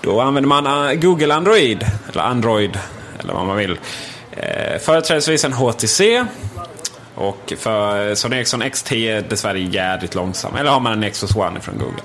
[0.00, 1.86] Då använder man eh, Google Android.
[2.12, 2.78] Eller Android.
[3.18, 3.78] Eller vad man vill.
[4.32, 6.24] Eh, företrädesvis en HTC.
[7.14, 10.56] Och för eh, Sony Ericsson X10 är dessvärre jädrigt långsam.
[10.56, 12.02] Eller har man en Nexus One från Google.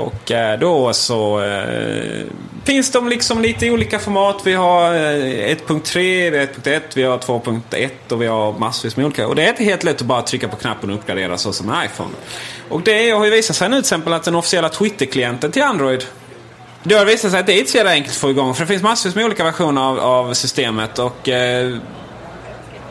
[0.00, 2.26] Och eh, då så eh,
[2.64, 4.42] finns de liksom lite i olika format.
[4.44, 9.06] Vi har eh, 1.3, vi har 1.1, vi har 2.1 och vi har massvis med
[9.06, 9.28] olika.
[9.28, 11.66] Och det är inte helt lätt att bara trycka på knappen och uppgradera så som
[11.66, 12.10] med iPhone.
[12.68, 16.04] Och det har ju visat sig nu till exempel att den officiella Twitter-klienten till Android
[16.82, 18.54] det har visat sig att det är inte så jävla enkelt att få igång.
[18.54, 20.98] För det finns massvis med olika versioner av, av systemet.
[20.98, 21.76] Och eh,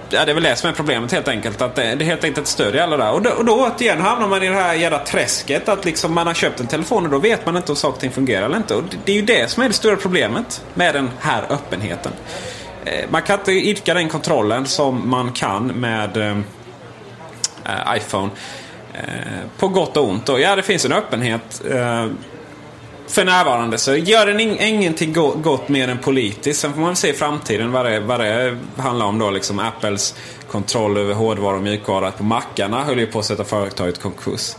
[0.09, 1.61] ja, det är väl det som är problemet helt enkelt.
[1.61, 3.11] Att det, det helt enkelt inte stödjer alla där.
[3.11, 5.69] Och då, och då återigen hamnar man i det här jävla träsket.
[5.69, 7.99] Att liksom man har köpt en telefon och då vet man inte om saker och
[7.99, 8.75] ting fungerar eller inte.
[8.75, 12.11] Och det, det är ju det som är det stora problemet med den här öppenheten.
[12.85, 16.37] Eh, man kan inte idka den kontrollen som man kan med eh,
[17.65, 18.29] eh iPhone.
[18.93, 20.29] Eh, på gott och ont.
[20.29, 21.61] Och ja, det finns en öppenhet.
[21.71, 22.05] Eh,
[23.09, 26.59] för närvarande så gör den ingenting gott mer än politiskt.
[26.59, 29.29] Sen får man se i framtiden vad det, vad det handlar om då.
[29.29, 30.15] Liksom Apples
[30.51, 34.55] kontroll över hårdvara och mjukvara på mackarna höll ju på att sätta företaget i konkurs.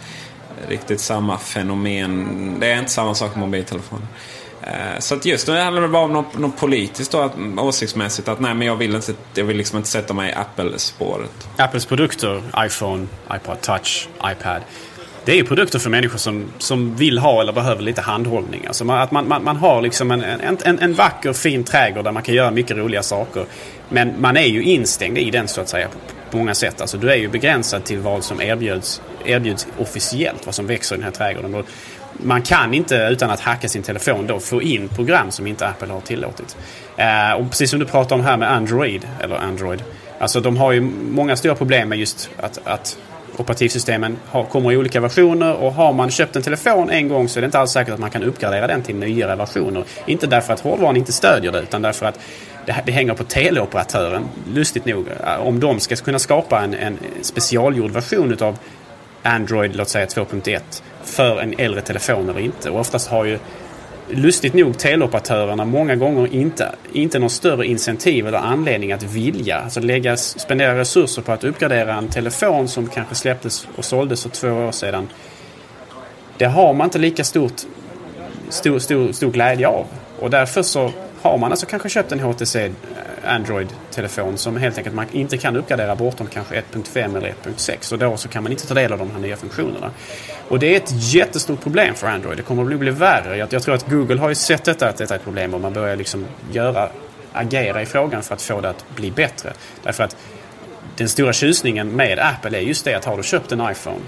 [0.68, 2.56] Riktigt samma fenomen.
[2.60, 4.06] Det är inte samma sak med mobiltelefoner.
[4.62, 8.28] Eh, så att just nu handlar det bara om något, något politiskt då, åsiktsmässigt.
[8.28, 11.48] Att nej men jag vill, inte, jag vill liksom inte sätta mig i Apple-spåret.
[11.56, 14.62] Apples produkter, iPhone, iPod Touch, iPad
[15.24, 18.66] det är ju produkter för människor som, som vill ha eller behöver lite handhållning.
[18.66, 22.04] Alltså man, att man, man, man har liksom en, en, en, en vacker fin trädgård
[22.04, 23.44] där man kan göra mycket roliga saker.
[23.88, 25.98] Men man är ju instängd i den så att säga på,
[26.30, 26.80] på många sätt.
[26.80, 30.98] Alltså du är ju begränsad till vad som erbjuds, erbjuds officiellt, vad som växer i
[30.98, 31.54] den här trädgården.
[31.54, 31.66] Och
[32.12, 35.92] man kan inte utan att hacka sin telefon då få in program som inte Apple
[35.92, 36.56] har tillåtit.
[36.96, 39.82] Eh, och precis som du pratar om här med Android, eller Android.
[40.18, 42.98] Alltså de har ju många stora problem med just att, att
[43.40, 47.38] operativsystemen har, kommer i olika versioner och har man köpt en telefon en gång så
[47.38, 49.84] är det inte alls säkert att man kan uppgradera den till nyare versioner.
[50.06, 52.20] Inte därför att hårdvaran inte stödjer det utan därför att
[52.66, 54.24] det, det hänger på teleoperatören,
[54.54, 55.08] lustigt nog.
[55.08, 58.58] Eh, om de ska kunna skapa en, en specialgjord version utav
[59.22, 60.60] Android, låt säga 2.1,
[61.04, 62.70] för en äldre telefon eller inte.
[62.70, 63.38] Och oftast har ju
[64.12, 69.58] lustigt nog teleoperatörerna många gånger inte, inte någon större incentiv eller anledning att vilja.
[69.58, 74.30] Alltså lägga, spendera resurser på att uppgradera en telefon som kanske släpptes och såldes för
[74.30, 75.08] två år sedan.
[76.36, 77.62] Det har man inte lika stort,
[78.48, 79.86] stor, stor, stor glädje av.
[80.18, 80.90] Och därför så
[81.22, 82.72] har man alltså kanske köpt en HTC eh,
[83.24, 88.16] Android-telefon som helt enkelt man inte kan uppgradera bortom kanske 1.5 eller 1.6 och då
[88.16, 89.90] så kan man inte ta del av de här nya funktionerna.
[90.48, 92.38] Och det är ett jättestort problem för Android.
[92.38, 93.36] Det kommer att bli, bli värre.
[93.36, 95.60] Jag, jag tror att Google har ju sett detta, att detta är ett problem och
[95.60, 96.88] man börjar liksom göra,
[97.32, 99.52] agera i frågan för att få det att bli bättre.
[99.82, 100.16] Därför att
[100.96, 104.00] den stora tjusningen med Apple är just det att har du köpt en iPhone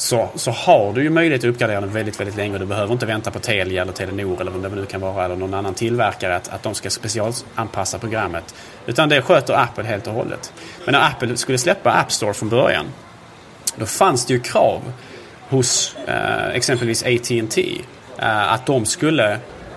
[0.00, 2.58] så, så har du ju möjlighet att uppgradera den väldigt, väldigt länge.
[2.58, 5.36] Du behöver inte vänta på Telia eller Telenor eller vad det nu kan vara eller
[5.36, 8.54] någon annan tillverkare att, att de ska specialanpassa programmet.
[8.86, 10.52] Utan det sköter Apple helt och hållet.
[10.84, 12.86] Men när Apple skulle släppa App Store från början
[13.76, 14.92] då fanns det ju krav
[15.48, 17.80] hos eh, exempelvis AT&T
[18.18, 19.32] eh, att de skulle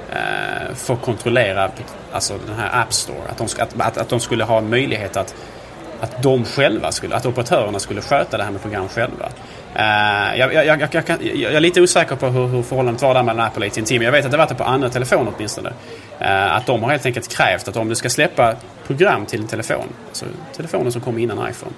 [0.10, 1.72] eh, få kontrollera
[2.12, 3.30] alltså den här App Store.
[3.30, 5.36] Att de, att, att, att de skulle ha möjlighet att
[6.04, 9.30] att de själva skulle, att operatörerna skulle sköta det här med program själva.
[9.76, 13.24] Uh, jag, jag, jag, kan, jag, är lite osäker på hur, hur förhållandet var där
[13.24, 15.34] mellan Apple och AT&T men jag vet att det varit typ det på andra telefoner
[15.36, 15.70] åtminstone.
[16.22, 18.56] Uh, att de har helt enkelt krävt att om du ska släppa
[18.88, 20.26] program till en telefon, alltså
[20.56, 21.74] telefonen som kom innan iPhone,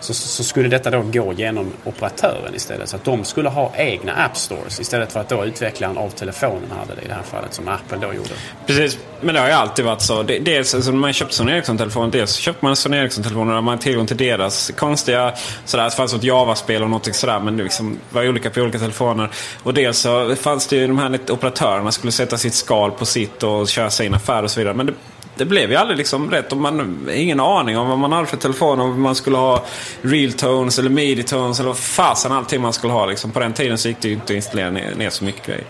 [0.00, 2.88] så, så, skulle detta då gå genom operatören istället.
[2.88, 6.70] Så att de skulle ha egna App Stores istället för att då utvecklaren av telefonen
[6.78, 8.28] hade det i det här fallet som Apple då gjorde.
[8.66, 10.22] Precis, men det har ju alltid varit så.
[10.22, 13.82] Dels alltså, när man köpte Sony Ericsson-telefoner, dels köpte man Sony Ericsson-telefoner och man hade
[13.82, 15.34] tillgång till deras konstiga,
[15.64, 18.78] sådär, det fanns ett Java-spel och något sådär, men det liksom var olika på olika
[18.78, 19.30] telefoner.
[19.62, 23.42] Och dels så fanns det ju de här operatörerna skulle sätta sitt skal på sitt
[23.42, 24.74] och köra sin affär och så vidare.
[24.74, 24.92] Men det,
[25.40, 26.52] det blev ju aldrig liksom rätt.
[26.52, 28.80] Och man ingen aning om vad man hade för telefon.
[28.80, 29.64] Om man skulle ha
[30.02, 33.06] real tones eller midi tones eller vad fasen allting man skulle ha.
[33.06, 33.30] Liksom.
[33.30, 35.64] På den tiden så gick det ju inte att installera ner, ner så mycket grejer.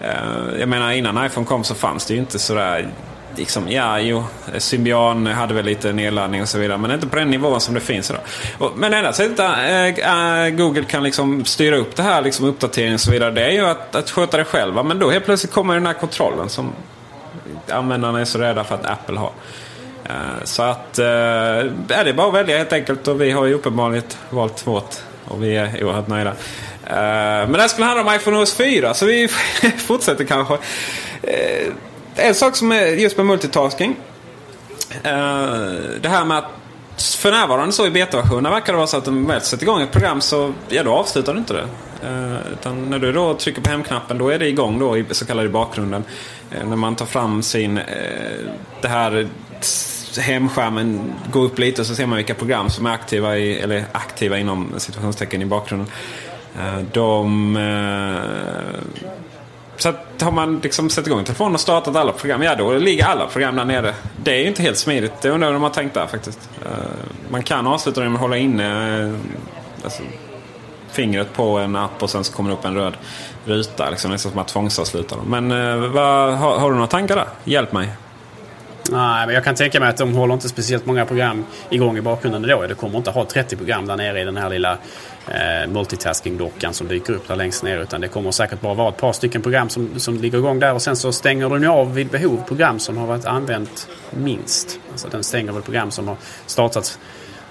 [0.00, 2.88] Uh, jag menar innan iPhone kom så fanns det ju inte sådär
[3.36, 4.24] liksom, ja, jo,
[4.58, 6.78] Symbian hade väl lite nedladdning och så vidare.
[6.78, 8.22] Men inte på den nivån som det finns idag.
[8.58, 13.00] Och, men enda sättet äh, Google kan liksom styra upp det här, liksom uppdatering och
[13.00, 13.30] så vidare.
[13.30, 14.82] Det är ju att, att sköta det själva.
[14.82, 16.72] Men då helt plötsligt kommer den här kontrollen som
[17.70, 19.32] användarna är så rädda för att Apple har.
[20.08, 23.46] Eh, så att, eh, ja, det är bara att välja helt enkelt och vi har
[23.46, 24.94] ju uppenbarligen valt vårt
[25.24, 26.30] och vi är oerhört nöjda.
[26.30, 29.28] Eh, men det här skulle handla om iPhone OS 4 så vi
[29.78, 30.58] fortsätter kanske.
[32.16, 33.96] en sak som är just med multitasking.
[36.00, 36.44] Det här med att
[37.18, 39.92] för närvarande så i betaversionen verkar det vara så att om väl sätter igång ett
[39.92, 41.66] program så ja, då avslutar du inte det.
[42.06, 45.26] Eh, utan när du då trycker på hemknappen då är det igång då i så
[45.26, 46.04] kallade bakgrunden.
[46.50, 47.84] Eh, när man tar fram sin, eh,
[48.80, 49.28] det här
[50.20, 53.84] hemskärmen går upp lite och så ser man vilka program som är aktiva, i, eller
[53.92, 55.88] aktiva inom situationstecken i bakgrunden.
[56.92, 57.58] De
[59.76, 63.04] så att har man liksom satt igång telefonen och startat alla program, ja då ligger
[63.04, 63.94] alla program där nere.
[64.22, 65.12] Det är ju inte helt smidigt.
[65.22, 66.50] Det undrar jag om de har tänkt där faktiskt.
[67.28, 69.18] Man kan avsluta det med att hålla inne
[69.84, 70.02] alltså,
[70.96, 72.96] fingret på en app och sen så kommer det upp en röd
[73.44, 73.90] ruta.
[73.90, 75.26] Liksom, nästan som att tvångsavsluta dem.
[75.30, 77.26] Men eh, vad, har, har, du några tankar där?
[77.44, 77.88] Hjälp mig.
[78.90, 82.00] Nej, men jag kan tänka mig att de håller inte speciellt många program igång i
[82.00, 82.66] bakgrunden då.
[82.66, 84.72] Det kommer inte ha 30 program där nere i den här lilla
[85.26, 87.78] eh, multitasking-dockan som dyker upp där längst ner.
[87.78, 90.74] Utan det kommer säkert bara vara ett par stycken program som, som ligger igång där
[90.74, 94.78] och sen så stänger den ju av vid behov program som har varit använt minst.
[94.92, 96.16] Alltså den stänger väl program som har
[96.46, 96.98] startats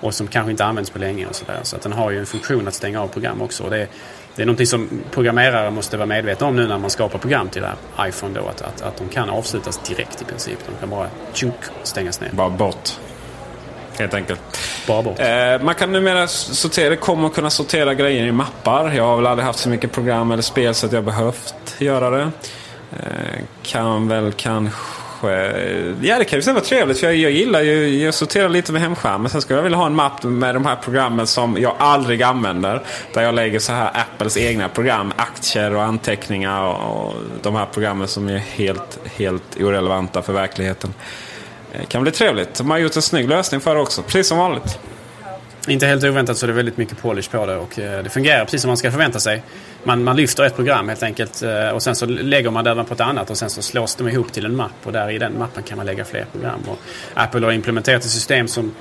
[0.05, 1.59] och som kanske inte används på länge och sådär.
[1.63, 3.63] Så att den har ju en funktion att stänga av program också.
[3.63, 3.87] Och det,
[4.35, 7.65] det är någonting som programmerare måste vara medvetna om nu när man skapar program till
[7.99, 8.47] iPhone då.
[8.47, 10.59] Att, att, att de kan avslutas direkt i princip.
[10.67, 12.29] De kan bara tjunk stängas ner.
[12.33, 12.99] Bara bort.
[13.99, 14.41] Helt enkelt.
[14.87, 15.19] Bara bort.
[15.19, 18.91] Eh, man kan numera sortera, det kommer kunna sortera grejer i mappar.
[18.91, 22.09] Jag har väl aldrig haft så mycket program eller spel så att jag behövt göra
[22.09, 22.31] det.
[22.91, 24.94] Eh, kan väl kanske
[25.29, 28.71] Eh, ja, det kan ju vara trevligt för jag, jag gillar ju, jag sorterar lite
[28.71, 29.29] med hemskärmen.
[29.29, 32.81] Sen skulle jag vilja ha en mapp med de här programmen som jag aldrig använder.
[33.13, 37.65] Där jag lägger så här Apples egna program, aktier och anteckningar och, och de här
[37.73, 40.93] programmen som är helt, helt irrelevanta för verkligheten.
[41.71, 42.55] Det kan bli trevligt.
[42.55, 44.79] De har gjort en snygg lösning för det också, precis som vanligt.
[45.67, 48.45] Inte helt oväntat så är det väldigt mycket polish på det och eh, det fungerar
[48.45, 49.43] precis som man ska förvänta sig.
[49.83, 52.93] Man, man lyfter ett program helt enkelt eh, och sen så lägger man det på
[52.93, 55.37] ett annat och sen så slås de ihop till en mapp och där i den
[55.39, 56.59] mappen kan man lägga fler program.
[56.67, 56.79] Och
[57.13, 58.75] Apple har implementerat ett system som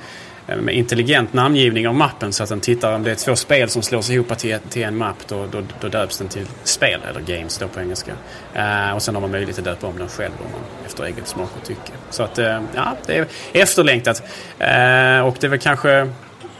[0.47, 3.69] eh, med intelligent namngivning av mappen så att den tittar om det är två spel
[3.69, 7.21] som slås ihop till, till en mapp då, då, då döps den till spel eller
[7.21, 8.11] games då på engelska.
[8.55, 11.27] Uh, och sen har man möjlighet att döpa om den själv om man, efter eget
[11.27, 11.91] smak och tycke.
[12.09, 14.21] Så att uh, ja, det är efterlängtat.
[14.21, 16.09] Uh, och det är väl kanske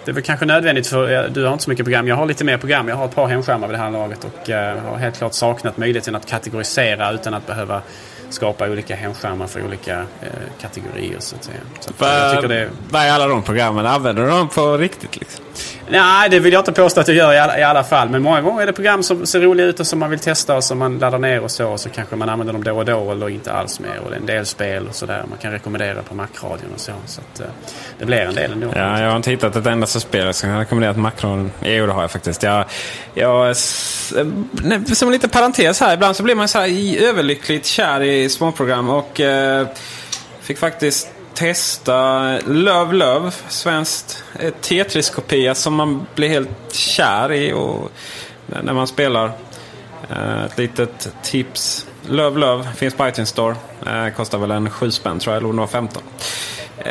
[0.06, 2.08] det är väl kanske nödvändigt för du har inte så mycket program.
[2.08, 2.88] Jag har lite mer program.
[2.88, 4.50] Jag har ett par hemskärmar vid det här laget och
[4.90, 7.82] har helt klart saknat möjligheten att kategorisera utan att behöva
[8.30, 10.28] skapa olika hemskärmar för olika eh,
[10.62, 11.20] kategorier.
[11.20, 11.58] Så att säga.
[11.80, 12.70] Så att, jag tycker det...
[12.90, 13.86] Vad är alla de programmen?
[13.86, 15.20] Använder du dem på riktigt?
[15.20, 15.45] Liksom?
[15.90, 18.10] Nej, det vill jag inte påstå att jag gör i alla, i alla, fall.
[18.10, 20.56] Men många gånger är det program som ser roliga ut och som man vill testa
[20.56, 21.68] och som man laddar ner och så.
[21.68, 24.00] Och så kanske man använder dem då och då eller inte alls mer.
[24.04, 25.24] Och det är en del spel och sådär.
[25.30, 26.92] Man kan rekommendera på Macradion och så.
[27.06, 27.46] Så att, eh,
[28.00, 28.68] det blir en del ändå.
[28.76, 31.52] Ja, jag har inte hittat ett enda spel som jag rekommendera på Macradion.
[31.62, 32.44] Jo, det har jag faktiskt.
[32.44, 32.66] Jag,
[33.14, 33.54] jag, eh,
[34.94, 35.94] som en liten parentes här.
[35.94, 38.90] Ibland så blir man så här överlyckligt kär i småprogram.
[38.90, 39.68] Och eh,
[40.42, 47.92] fick faktiskt testa Love Love, svenskt eh, Tetris-kopia som man blir helt kär i och
[48.64, 49.32] när man spelar.
[50.10, 51.88] Eh, ett litet tips.
[52.10, 53.56] Love Love finns på iTunes Store.
[53.88, 56.04] Eh, kostar väl en 7 spänn tror jag, eller om 15.
[56.78, 56.86] Eh,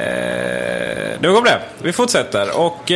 [1.20, 1.60] nu går det.
[1.82, 2.60] Vi fortsätter.
[2.60, 2.92] Och...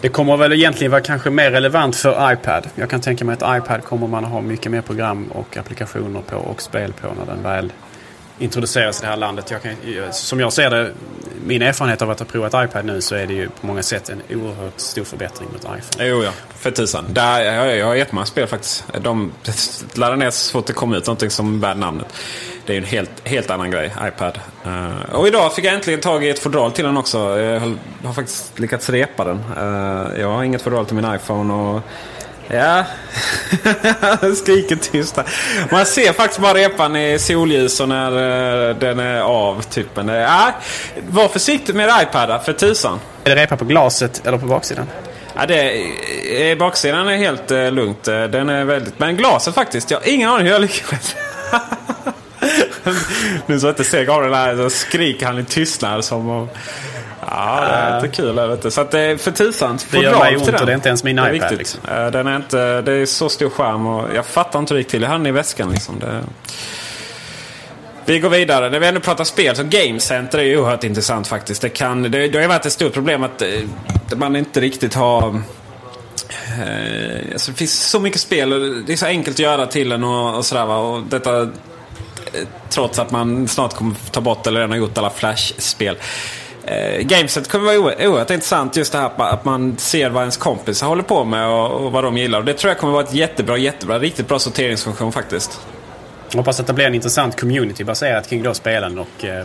[0.00, 2.68] Det kommer väl egentligen vara kanske mer relevant för iPad.
[2.74, 6.36] Jag kan tänka mig att iPad kommer man ha mycket mer program och applikationer på
[6.36, 7.72] och spel på när den väl
[8.38, 9.50] introduceras i det här landet.
[9.50, 9.72] Jag kan,
[10.12, 10.92] som jag ser det,
[11.46, 14.08] min erfarenhet av att ha provat iPad nu så är det ju på många sätt
[14.08, 16.08] en oerhört stor förbättring mot iPhone.
[16.08, 16.30] Jo, ja.
[16.56, 17.04] För tusan.
[17.08, 18.84] Där, jag, jag har jättemånga spel faktiskt.
[19.00, 19.32] De
[19.94, 22.06] laddar ner så fort det kommer ut någonting som bär namnet.
[22.66, 24.38] Det är ju en helt, helt annan grej, iPad.
[24.66, 27.18] Uh, och idag fick jag äntligen tag i ett fodral till den också.
[27.38, 27.60] Jag
[28.04, 29.42] har faktiskt lyckats repa den.
[29.58, 31.54] Uh, jag har inget fodral till min iPhone.
[31.54, 31.82] och
[32.48, 32.84] Ja,
[34.36, 35.18] skriker tyst
[35.70, 38.12] Man ser faktiskt bara repan i solljus och när
[38.68, 39.62] uh, den är av.
[39.62, 39.86] Typ.
[39.96, 40.54] ja,
[41.08, 43.00] var försiktig med iPad för tusan.
[43.24, 44.86] Är det repa på glaset eller på baksidan?
[45.34, 48.04] Ja, det, baksidan är helt lugnt.
[48.04, 48.98] Den är väldigt...
[48.98, 49.90] Men glaset faktiskt.
[49.90, 51.16] Jag har ingen aning hur jag lyckades.
[53.46, 56.28] nu så jag inte ser Gabriel här så skriker han i tystnad som...
[56.30, 56.56] Och,
[57.30, 58.48] Ja, det är lite kul.
[58.48, 58.70] Vet du.
[58.70, 59.78] Så att det är för tusan.
[59.90, 61.52] Det gör mig ont och det är inte ens min iPad.
[61.52, 61.80] Är liksom.
[62.12, 64.90] den är inte, det är så stor skärm och jag fattar inte hur det gick
[64.90, 65.02] till.
[65.02, 65.98] Jag den i väskan liksom.
[65.98, 66.22] Det...
[68.06, 68.70] Vi går vidare.
[68.70, 71.62] När vi ändå pratar spel så Game Center är ju oerhört intressant faktiskt.
[71.62, 73.48] Det, kan, det, det har ju varit ett stort problem att eh,
[74.16, 75.42] man inte riktigt har...
[76.58, 79.92] Eh, alltså det finns så mycket spel och det är så enkelt att göra till
[79.92, 80.66] en och, och sådär.
[80.66, 80.76] Va?
[80.76, 81.48] Och detta, eh,
[82.70, 85.96] trots att man snart kommer ta bort eller redan har gjort alla Flash-spel.
[86.66, 90.86] Eh, Gameset kommer vara oerhört intressant just det här att man ser vad ens kompisar
[90.86, 92.38] håller på med och, och vad de gillar.
[92.38, 95.60] Och det tror jag kommer vara ett jättebra, jättebra, riktigt bra sorteringsfunktion faktiskt.
[96.34, 99.44] hoppas att det blir en intressant community baserat kring då spelen och eh,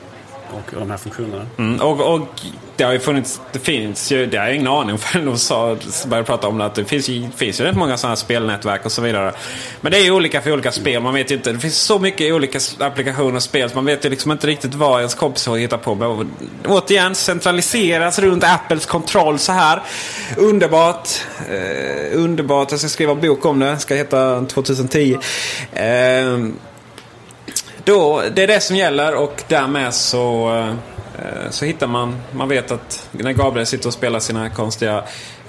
[0.54, 1.46] och, de här funktionerna.
[1.58, 2.28] Mm, och, och,
[2.76, 5.38] det har ju funnits, det finns ju, det har jag ingen aning om förrän de
[5.38, 5.78] sa,
[6.08, 8.86] började prata om det, att det finns ju, finns ju rätt många sådana här spelnätverk
[8.86, 9.34] och så vidare.
[9.82, 12.00] Men det är ju olika för olika spel, man vet ju inte, det finns så
[12.00, 15.56] mycket olika applikationer och spel så man vet ju liksom inte riktigt vad ens kompisar
[15.56, 15.96] hittar på.
[15.96, 16.32] Men
[16.68, 19.82] återigen, centraliseras runt Apples kontroll så här.
[20.38, 21.10] Underbart.
[21.50, 25.18] Eh, underbart, jag ska skriva en bok om det, ska heta 2010.
[25.74, 25.84] Eh,
[27.84, 30.56] då, det är det som gäller och därmed så,
[31.18, 35.04] eh, så hittar man, man vet att när Gabriel sitter och spelar sina konstiga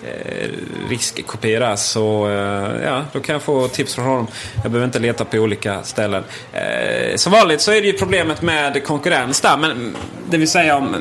[0.05, 0.49] eh,
[0.89, 4.26] riskkopior där så eh, ja, då kan jag få tips från honom.
[4.62, 6.24] Jag behöver inte leta på olika ställen.
[6.53, 9.57] Eh, som vanligt så är det ju problemet med konkurrens där.
[9.57, 9.97] Men,
[10.31, 10.97] det vill säga om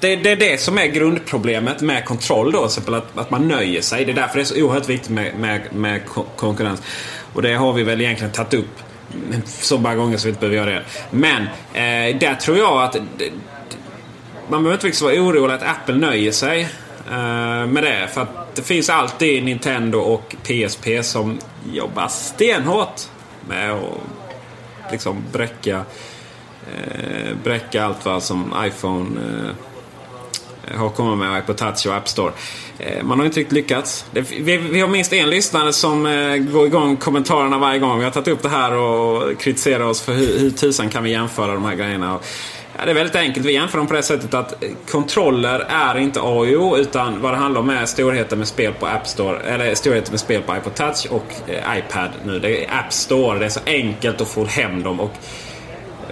[0.00, 2.64] det, det, är det som är grundproblemet med kontroll då.
[2.64, 4.04] Exempel att, att man nöjer sig.
[4.04, 6.00] Det är därför det är så oerhört viktigt med, med, med
[6.36, 6.82] konkurrens.
[7.32, 8.89] Och det har vi väl egentligen tagit upp
[9.44, 10.84] så många gånger så vi inte behöver göra det.
[11.10, 11.42] Men
[11.72, 12.96] eh, där tror jag att
[14.48, 16.60] man behöver inte riktigt vara orolig att Apple nöjer sig
[17.10, 18.08] eh, med det.
[18.12, 21.38] För att det finns alltid Nintendo och PSP som
[21.72, 23.00] jobbar stenhårt
[23.48, 25.84] med att liksom bräcka,
[26.72, 29.54] eh, bräcka allt vad som iPhone eh,
[30.68, 32.32] Eh, har kommit med iPod Touch och App Store.
[32.78, 34.04] Eh, man har inte riktigt lyckats.
[34.40, 38.28] Vi har minst en lyssnare som eh, går igång kommentarerna varje gång vi har tagit
[38.28, 41.74] upp det här och kritiserar oss för hur, hur tusan kan vi jämföra de här
[41.74, 42.18] grejerna.
[42.78, 43.46] Ja, det är väldigt enkelt.
[43.46, 47.32] Vi jämför dem på det sättet att kontroller är inte A och O utan vad
[47.32, 49.40] det handlar om är storheten med spel på App Store.
[49.40, 51.26] Eller storheten med spel på iPod Touch och
[51.76, 52.38] iPad nu.
[52.38, 53.38] Det är App Store.
[53.38, 55.00] Det är så enkelt att få hem dem.
[55.00, 55.12] Och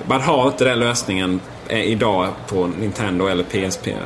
[0.07, 3.91] man har inte den lösningen eh, idag på Nintendo eller PSP.
[3.91, 3.97] Eh,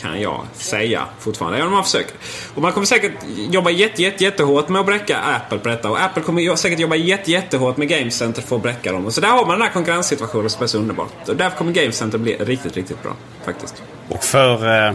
[0.00, 1.58] kan jag säga fortfarande.
[1.58, 2.14] Även om man försöker.
[2.54, 3.12] Och man kommer säkert
[3.50, 5.90] jobba jätte, jätte, jättehårt med att bräcka Apple på detta.
[5.90, 9.06] Och Apple kommer säkert jobba jätte, jättehårt med Game Center för att bräcka dem.
[9.06, 11.28] Och så där har man den här konkurrenssituationen som är så underbart.
[11.28, 13.12] Och därför kommer Game Center bli riktigt, riktigt bra.
[13.44, 13.82] Faktiskt.
[14.08, 14.94] Och för, eh,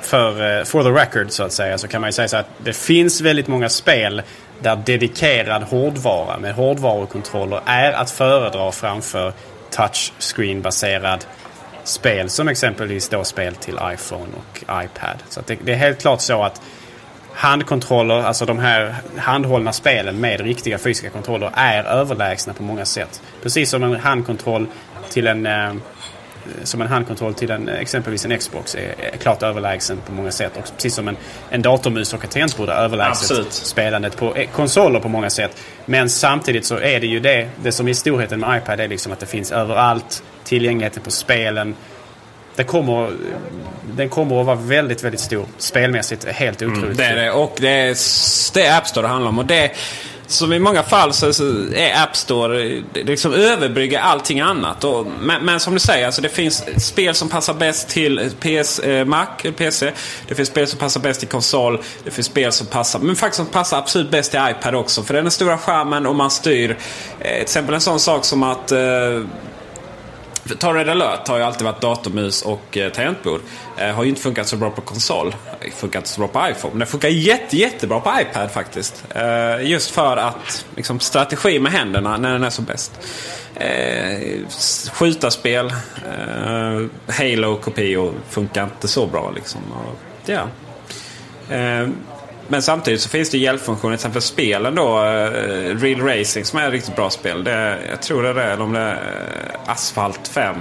[0.00, 2.48] för eh, for the record så att säga så kan man ju säga så att
[2.64, 4.22] det finns väldigt många spel
[4.62, 9.32] där dedikerad hårdvara med hårdvarukontroller är att föredra framför
[9.70, 11.24] touchscreen-baserad
[11.84, 15.22] spel som exempelvis då spel till iPhone och iPad.
[15.28, 16.60] Så det, det, är helt klart så att
[17.32, 23.22] handkontroller, alltså de här handhållna spelen med riktiga fysiska kontroller är överlägsna på många sätt.
[23.42, 24.66] Precis som en handkontroll
[25.10, 25.72] till en eh,
[26.62, 30.52] som en handkontroll till en, exempelvis en Xbox är, är klart överlägsen på många sätt.
[30.56, 31.16] Och precis som en,
[31.50, 33.52] en datormus och ett tangentbord är överlägset Absolut.
[33.52, 35.56] spelandet på eh, konsoler på många sätt.
[35.86, 39.12] Men samtidigt så är det ju det, det som är storheten med iPad är liksom
[39.12, 40.22] att det finns överallt.
[40.44, 41.74] Tillgängligheten på spelen.
[42.56, 43.10] Det kommer,
[43.92, 46.24] den kommer att vara väldigt, väldigt stor spelmässigt.
[46.24, 46.82] Helt otroligt.
[46.82, 47.30] Mm, det är det.
[47.30, 47.96] Och det är,
[48.54, 49.38] det är App Store det handlar om.
[49.38, 49.70] Och det
[50.30, 51.26] som i många fall så,
[51.74, 54.84] är App Store det liksom överbryggar allting annat.
[54.84, 58.78] Och, men, men, som du säger, alltså det finns spel som passar bäst till PS,
[58.78, 59.92] eh, Mac, eh, PC.
[60.28, 61.82] Det finns spel som passar bäst till konsol.
[62.04, 65.02] Det finns spel som passar, men faktiskt som passar absolut bäst till iPad också.
[65.02, 66.70] För den är stora skärmen och man styr.
[67.20, 68.78] Eh, till exempel en sån sak som att eh,
[70.58, 73.40] Torred alert har ju alltid varit datormus och eh, tangentbord.
[73.76, 75.34] Eh, har ju inte funkat så bra på konsol.
[75.60, 76.72] Eh, funkar inte så bra på iPhone.
[76.72, 79.04] Men det funkar jätte, jättebra på iPad faktiskt.
[79.14, 82.92] Eh, just för att liksom, strategi med händerna när den är som bäst.
[83.54, 84.48] Eh,
[84.92, 89.60] skjutarspel, eh, Halo-kopior funkar inte så bra liksom.
[89.72, 90.48] Och, ja.
[91.56, 91.88] Eh,
[92.50, 93.96] men samtidigt så finns det hjälpfunktioner.
[93.96, 94.98] Till exempel spelen då.
[95.04, 97.44] Eh, Real Racing som är ett riktigt bra spel.
[97.44, 98.44] Det, jag tror det är det.
[98.44, 100.56] Eller om det är eh, Asphalt 5.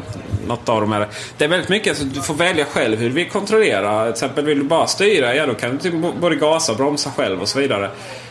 [0.47, 1.07] Något av dem är det.
[1.37, 1.97] Det är väldigt mycket.
[1.97, 4.03] Så du får välja själv hur du vill kontrollera.
[4.03, 5.35] Till exempel vill du bara styra.
[5.35, 7.85] Ja då kan du typ både gasa och bromsa själv och så vidare.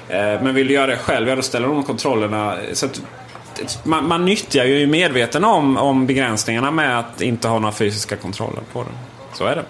[0.08, 1.28] Eh, men vill du göra det själv.
[1.28, 2.56] Ja då ställer de kontrollerna.
[2.72, 3.02] Så att,
[3.84, 8.62] man, man nyttjar ju medveten om, om begränsningarna med att inte ha några fysiska kontroller
[8.72, 8.92] på den.
[9.34, 9.64] Så är det.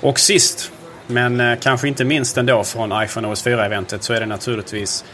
[0.00, 0.70] Och sist
[1.06, 5.04] men eh, kanske inte minst ändå från iPhone OS 4-eventet så är det naturligtvis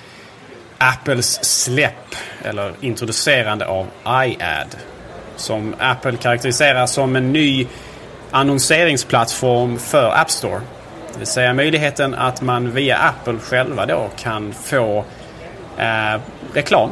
[0.79, 2.15] Apples släpp
[2.45, 4.77] eller introducerande av iAd.
[5.37, 7.67] Som Apple karaktäriserar som en ny
[8.31, 10.61] annonseringsplattform för App Store.
[11.13, 15.05] Det vill säga möjligheten att man via Apple själva då kan få
[15.79, 16.21] eh,
[16.55, 16.91] reklam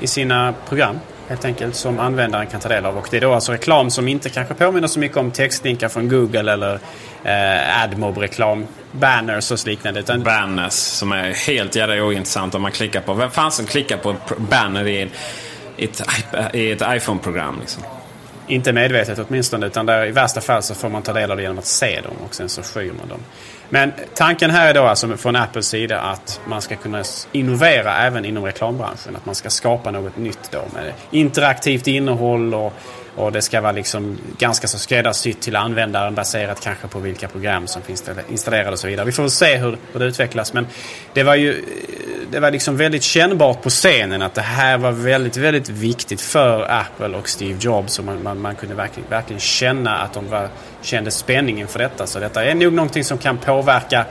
[0.00, 0.98] i sina program
[1.32, 2.98] helt enkelt som användaren kan ta del av.
[2.98, 6.08] Och det är då alltså reklam som inte kanske påminner så mycket om textlinkar från
[6.08, 6.74] Google eller
[7.24, 10.00] eh, AdMob-reklam, banners och liknande.
[10.00, 10.22] Utan...
[10.22, 13.14] Banners som är helt jävla ointressant om man klickar på.
[13.14, 15.10] Vem fan som klickar på en banner i,
[15.76, 16.02] ett,
[16.52, 17.58] i ett iPhone-program?
[17.60, 17.82] Liksom?
[18.46, 21.42] inte medvetet åtminstone, utan där i värsta fall så får man ta del av det
[21.42, 23.20] genom att se dem och sen så skyr man dem.
[23.72, 28.24] Men tanken här är då alltså från Apples sida att man ska kunna innovera även
[28.24, 29.16] inom reklambranschen.
[29.16, 32.72] Att man ska skapa något nytt då med interaktivt innehåll och
[33.16, 37.66] och det ska vara liksom ganska så skräddarsytt till användaren baserat kanske på vilka program
[37.66, 39.06] som finns installerade och så vidare.
[39.06, 40.52] Vi får väl se hur, hur det utvecklas.
[40.52, 40.66] Men
[41.12, 41.64] det var ju
[42.32, 46.70] det var liksom väldigt kännbart på scenen att det här var väldigt, väldigt viktigt för
[46.70, 47.98] Apple och Steve Jobs.
[47.98, 50.48] Och man, man, man kunde verkligen, verkligen känna att de var,
[50.82, 52.06] kände spänningen för detta.
[52.06, 54.06] Så detta är nog någonting som kan påverka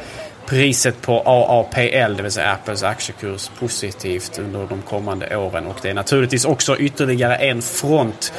[0.46, 5.68] priset på AAPL, det vill säga Apples aktiekurs, positivt under de kommande åren.
[5.68, 8.34] Och det är naturligtvis också ytterligare en front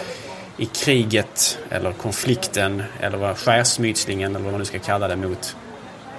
[0.62, 5.56] i kriget eller konflikten eller vad skärsmytslingen eller vad man nu ska kalla det mot,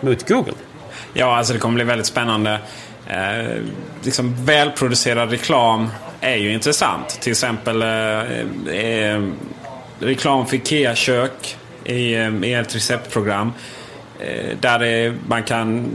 [0.01, 0.53] mot Google.
[1.13, 2.59] Ja, alltså det kommer bli väldigt spännande.
[3.07, 3.61] Eh,
[4.03, 5.89] liksom välproducerad reklam
[6.21, 7.09] är ju intressant.
[7.21, 9.23] Till exempel eh, eh,
[9.99, 13.53] reklam för IKEA-kök i, eh, i ett receptprogram.
[14.19, 15.89] Eh, där man kan...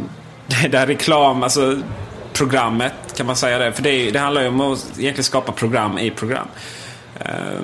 [0.71, 1.79] Där reklam, alltså
[2.33, 3.73] programmet kan man säga det.
[3.73, 6.49] För det, det handlar ju om att egentligen skapa program i program.
[7.21, 7.61] Eh,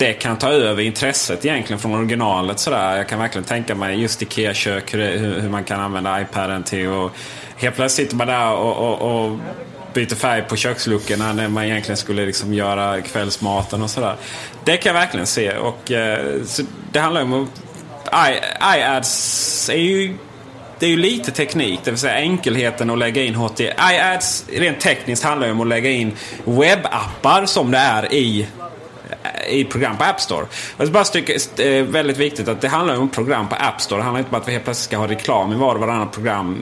[0.00, 2.58] det kan ta över intresset egentligen från originalet.
[2.58, 2.96] Sådär.
[2.96, 6.88] Jag kan verkligen tänka mig just IKEA-kök, hur, hur, man kan använda iPaden till.
[6.88, 7.10] Och
[7.56, 9.38] helt plötsligt sitter man där och, och, och
[9.94, 14.16] byter färg på köksluckorna när man egentligen skulle liksom göra kvällsmaten och sådär.
[14.64, 15.56] Det kan jag verkligen se.
[15.56, 17.48] Och, eh, så det handlar om
[18.04, 18.36] att
[18.76, 20.16] iAds är ju
[20.78, 23.74] det är ju lite teknik, det vill säga enkelheten att lägga in HTML.
[23.92, 28.46] iAds rent tekniskt handlar ju om att lägga in webbappar som det är i
[29.48, 30.46] i program på App Store.
[30.76, 31.22] Jag bara bara
[31.56, 34.00] det är väldigt viktigt att det handlar om program på App Store.
[34.00, 36.08] Det handlar inte om att vi helt plötsligt ska ha reklam i var och varannan
[36.08, 36.58] program.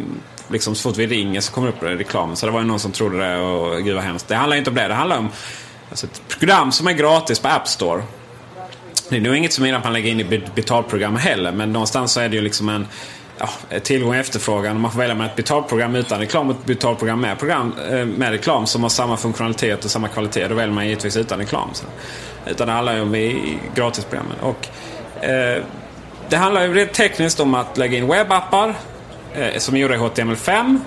[0.49, 2.37] Liksom så fort vi ringer så kommer det upp reklam.
[2.37, 4.29] Så det var ju någon som trodde det och gud vad hemskt.
[4.29, 4.89] Det handlar inte om det.
[4.89, 5.29] Det handlar om
[5.91, 8.03] alltså, ett program som är gratis på App Store.
[9.09, 11.53] Det är nog inget som innan att man lägger in i betalprogram heller.
[11.53, 12.87] Men någonstans så är det ju liksom en
[13.39, 13.49] ja,
[13.81, 14.81] tillgång och efterfrågan.
[14.81, 18.31] Man får välja mellan ett betalprogram utan reklam och ett betalprogram med, program, eh, med
[18.31, 20.49] reklam som har samma funktionalitet och samma kvalitet.
[20.49, 21.70] Då väljer man givetvis utan reklam.
[21.72, 21.85] Så.
[22.51, 23.32] Utan det handlar ju om
[23.74, 24.36] gratisprogrammen.
[24.40, 24.68] Och,
[25.24, 25.62] eh,
[26.28, 28.74] det handlar ju rent tekniskt om att lägga in webbappar
[29.34, 30.80] eh, som gjorda i HTML5.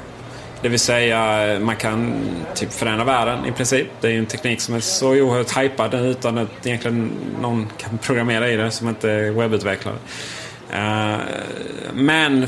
[0.61, 2.13] Det vill säga eh, man kan
[2.55, 3.87] typ förändra världen i princip.
[4.01, 7.97] Det är ju en teknik som är så oerhört hypad utan att egentligen någon kan
[7.97, 9.95] programmera i det som inte är webbutvecklare.
[10.73, 11.17] Eh,
[11.93, 12.47] men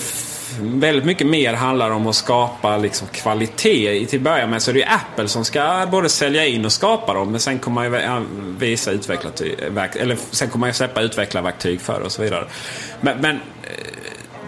[0.60, 4.06] väldigt mycket mer handlar om att skapa liksom kvalitet.
[4.06, 6.72] Till att börja med så är det ju Apple som ska både sälja in och
[6.72, 7.32] skapa dem.
[7.32, 8.26] Men sen kommer man ju
[8.58, 12.46] visa eller sen kommer man ju släppa utvecklarverktyg för och så vidare.
[13.02, 13.42] Men, men eh,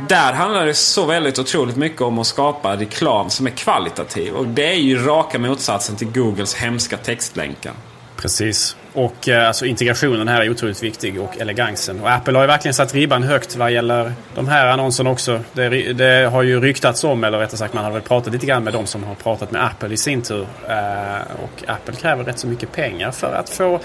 [0.07, 4.33] där handlar det så väldigt otroligt mycket om att skapa reklam som är kvalitativ.
[4.33, 7.73] Och det är ju raka motsatsen till Googles hemska textlänkar.
[8.15, 8.75] Precis.
[8.95, 12.01] Och eh, alltså integrationen här är otroligt viktig och elegansen.
[12.01, 15.39] Och Apple har ju verkligen satt ribban högt vad gäller de här annonserna också.
[15.53, 18.63] Det, det, har ju ryktats om, eller rättare sagt man har väl pratat lite grann
[18.63, 20.47] med de som har pratat med Apple i sin tur.
[20.69, 23.79] Eh, och Apple kräver rätt så mycket pengar för att få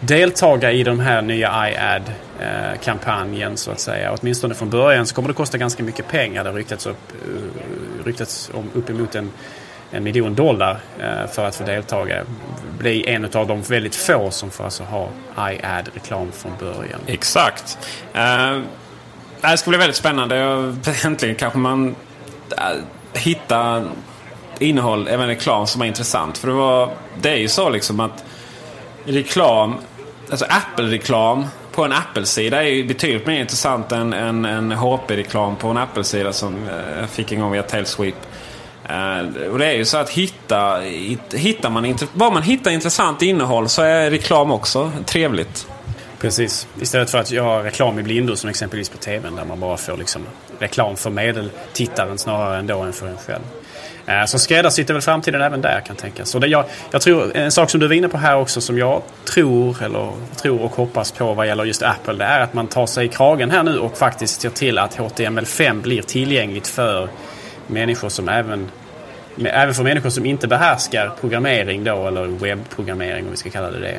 [0.00, 4.16] deltaga i den här nya iAd-kampanjen så att säga.
[4.20, 6.44] Åtminstone från början så kommer det kosta ganska mycket pengar.
[6.44, 9.30] Det har ryktats, upp, eh, ryktats om uppemot en
[9.94, 12.24] en miljon dollar eh, för att få deltaga.
[12.78, 17.00] Bli en av de väldigt få som får alltså ha iAd-reklam från början.
[17.06, 17.78] Exakt.
[18.14, 18.62] Uh,
[19.40, 20.36] det ska bli väldigt spännande.
[21.04, 21.94] Äntligen kanske man uh,
[23.12, 23.84] hittar
[24.58, 26.38] innehåll, även reklam, som är intressant.
[26.38, 26.90] För det, var,
[27.20, 28.24] det är ju så liksom att
[29.04, 29.74] reklam,
[30.30, 35.68] alltså Apple-reklam på en Apple-sida är ju betydligt mer intressant än en, en HP-reklam på
[35.68, 36.56] en Apple-sida som
[37.00, 38.14] jag fick en gång via Tailsweep.
[38.88, 40.80] Eh, och det är ju så att hitta,
[41.32, 45.66] hittar man, var man hittar intressant innehåll så är reklam också trevligt.
[46.18, 46.68] Precis.
[46.80, 49.96] Istället för att göra reklam i blindo som exempelvis på TVn där man bara får
[49.96, 50.22] liksom
[50.58, 53.42] reklam för medeltittaren snarare än då än för en själv.
[54.06, 56.28] Eh, så skräddarsytt är väl framtiden även där kan tänkas.
[56.28, 58.78] Så det, jag, jag tror, en sak som du var inne på här också som
[58.78, 62.14] jag tror, eller tror och hoppas på vad gäller just Apple.
[62.14, 64.98] Det är att man tar sig i kragen här nu och faktiskt ser till att
[64.98, 67.08] HTML5 blir tillgängligt för
[67.66, 68.70] människor som även
[69.44, 73.80] Även för människor som inte behärskar programmering då, eller webbprogrammering om vi ska kalla det
[73.80, 73.98] det.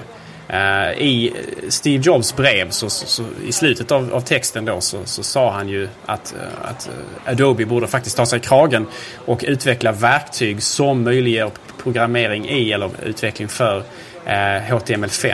[0.49, 1.33] Uh, I
[1.69, 5.51] Steve Jobs brev, så, så, så i slutet av, av, texten då, så, så sa
[5.51, 8.87] han ju att, eh, att eh, Adobe borde faktiskt ta sig i kragen
[9.25, 11.51] och utveckla verktyg som möjliggör
[11.83, 13.83] programmering i eller utveckling för
[14.69, 15.33] HTML5.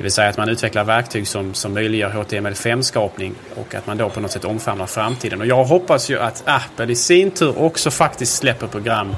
[0.00, 4.10] Det vill säga att man utvecklar verktyg som, som möjliggör HTML5-skapning och att man då
[4.10, 5.40] på något sätt omfamnar framtiden.
[5.40, 9.16] Och jag hoppas ju att Apple i sin tur också faktiskt släpper program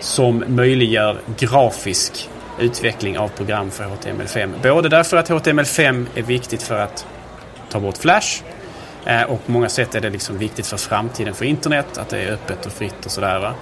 [0.00, 2.28] som möjliggör grafisk
[2.60, 4.50] utveckling av program för HTML5.
[4.62, 7.06] Både därför att HTML5 är viktigt för att
[7.68, 8.42] ta bort Flash
[9.04, 12.18] eh, och på många sätt är det liksom viktigt för framtiden för internet, att det
[12.18, 13.52] är öppet och fritt och sådär.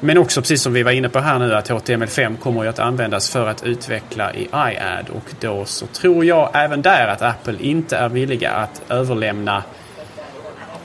[0.00, 2.78] Men också precis som vi var inne på här nu att HTML5 kommer ju att
[2.78, 7.56] användas för att utveckla i iAd och då så tror jag även där att Apple
[7.60, 9.62] inte är villiga att överlämna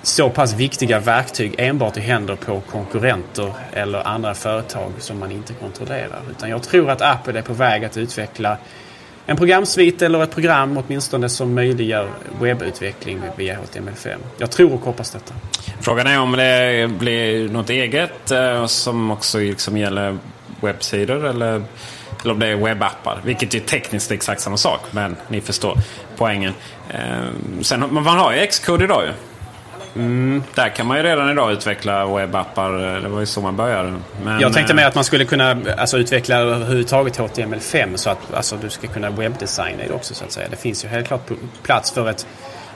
[0.04, 5.54] så pass viktiga verktyg enbart i händer på konkurrenter eller andra företag som man inte
[5.54, 6.22] kontrollerar.
[6.32, 8.58] Utan jag tror att Apple är på väg att utveckla
[9.32, 12.10] en programsvit eller ett program åtminstone som möjliggör
[12.42, 14.16] webbutveckling via HTML5.
[14.38, 15.34] Jag tror och hoppas detta.
[15.82, 20.18] Frågan är om det blir något eget eh, som också liksom gäller
[20.62, 21.64] webbsidor eller,
[22.22, 23.22] eller om det är webbappar.
[23.26, 25.78] Vilket är tekniskt exakt samma sak, men ni förstår
[26.18, 26.54] poängen.
[26.90, 29.12] Eh, sen, man har ju Xcode idag ju.
[29.96, 32.72] Mm, där kan man ju redan idag utveckla webbappar.
[33.02, 33.94] Det var ju så man började.
[34.24, 38.58] Men, jag tänkte mer att man skulle kunna alltså, utveckla överhuvudtaget HTML5 så att alltså,
[38.62, 40.48] du ska kunna webbdesigna det också så att säga.
[40.50, 41.32] Det finns ju helt klart
[41.64, 42.28] plats för ett,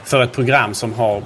[0.04, 1.24] för ett program som har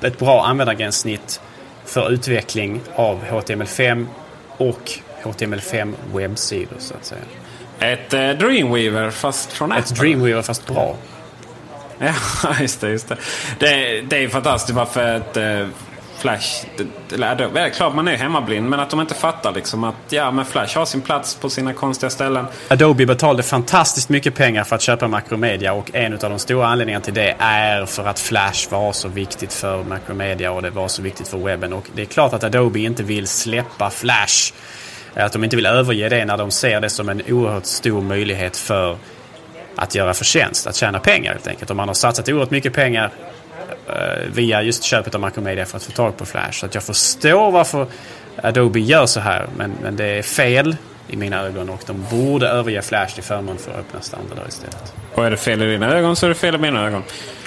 [0.00, 1.40] ett bra användargränssnitt
[1.84, 4.06] för utveckling av HTML5
[4.56, 7.20] och HTML5 webbsidor så att säga.
[7.80, 9.84] Ett eh, Dreamweaver fast från Apple?
[9.84, 10.96] Ett Dreamweaver fast bra.
[11.98, 12.14] Ja,
[12.60, 12.88] just det.
[12.88, 13.16] Just det.
[13.58, 15.68] Det, det är fantastiskt varför ett eh,
[16.18, 16.66] Flash...
[17.12, 20.30] Eller, det är klart man är hemmablind, men att de inte fattar liksom att ja,
[20.30, 22.46] men Flash har sin plats på sina konstiga ställen.
[22.68, 27.04] Adobe betalade fantastiskt mycket pengar för att köpa Macromedia och en av de stora anledningarna
[27.04, 31.02] till det är för att Flash var så viktigt för Macromedia och det var så
[31.02, 31.72] viktigt för webben.
[31.72, 34.52] Och det är klart att Adobe inte vill släppa Flash.
[35.14, 38.56] Att de inte vill överge det när de ser det som en oerhört stor möjlighet
[38.56, 38.96] för
[39.78, 41.70] att göra förtjänst, att tjäna pengar helt enkelt.
[41.70, 43.10] Om man har satsat oerhört mycket pengar
[43.88, 46.52] eh, via just köpet av Macromedia för att få tag på Flash.
[46.52, 47.86] Så att jag förstår varför
[48.42, 50.76] Adobe gör så här, men, men det är fel
[51.08, 54.94] i mina ögon och de borde överge Flash till förmån för öppna standarder istället.
[55.14, 57.02] Och är det fel i dina ögon så är det fel i mina ögon.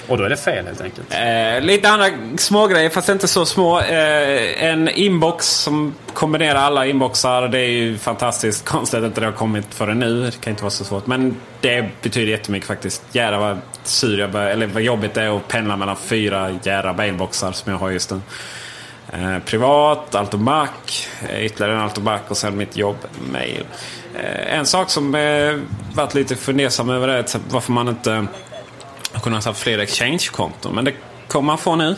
[0.08, 1.14] Och då är det fel helt enkelt.
[1.14, 2.06] Eh, lite andra
[2.36, 3.80] smågrejer, fast inte så små.
[3.80, 7.48] Eh, en inbox som kombinerar alla inboxar.
[7.48, 10.24] Det är ju fantastiskt konstigt att inte det har kommit förrän nu.
[10.24, 11.06] Det kan inte vara så svårt.
[11.06, 13.02] Men det betyder jättemycket faktiskt.
[13.12, 16.92] Jävlar vad sur jag börjar, eller vad jobbigt det är att pendla mellan fyra jävla
[16.92, 18.20] mailboxar som jag har just nu.
[19.12, 23.64] Eh, privat, Altomac, eh, ytterligare en Altomac och sen mitt jobb-mail.
[24.14, 25.54] Eh, en sak som eh,
[25.94, 28.26] varit lite fundersam över är varför man inte
[29.12, 30.74] har kunnat ha fler exchange-konton.
[30.74, 30.92] Men det
[31.28, 31.96] kommer man få nu.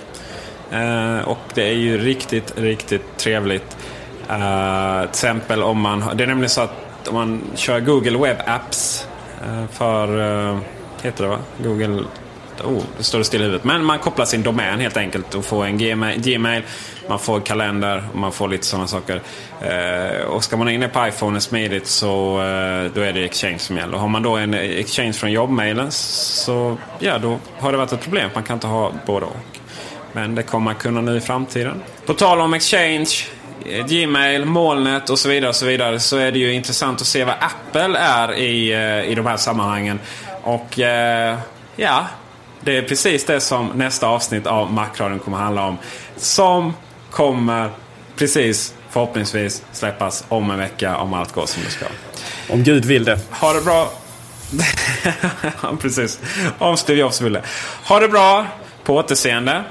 [0.70, 3.77] Eh, och det är ju riktigt, riktigt trevligt.
[4.28, 8.36] Eh, till exempel om man, det är nämligen så att om man kör Google Web
[8.47, 9.09] Apps
[9.45, 10.59] eh, för, uh,
[11.03, 11.39] heter det va?
[11.59, 12.05] Google,
[12.60, 13.64] oh, det står det still i huvudet.
[13.64, 15.78] Men man kopplar sin domän helt enkelt och får en
[16.16, 16.62] Gmail,
[17.09, 19.20] man får kalender och man får lite sådana saker.
[19.60, 23.76] Eh, och ska man in på iPhone smidigt så eh, då är det Exchange som
[23.76, 23.98] gäller.
[23.98, 28.31] Har man då en Exchange från jobbmailen så ja, då har det varit ett problem.
[28.35, 29.36] Man kan inte ha både och.
[30.14, 31.82] Men det kommer man kunna nu i framtiden.
[32.06, 33.10] På tal om Exchange
[33.66, 37.06] eh, Gmail, molnet och så vidare och så vidare så är det ju intressant att
[37.06, 40.01] se vad Apple är i, eh, i de här sammanhangen.
[40.43, 41.39] Och eh,
[41.76, 42.06] ja,
[42.65, 45.78] det är precis det som nästa avsnitt av Macradion kommer handla om.
[46.16, 46.73] Som
[47.11, 47.70] kommer
[48.16, 51.86] precis förhoppningsvis släppas om en vecka om allt går som det ska.
[52.49, 53.19] Om Gud vill det.
[53.31, 53.93] Ha det bra.
[55.81, 56.20] precis.
[56.59, 57.43] Om Steve Jobs vill det.
[57.85, 58.47] Ha det bra.
[58.85, 59.65] På återseende.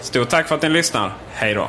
[0.00, 1.12] Stort tack för att ni lyssnar.
[1.32, 1.68] Hej då.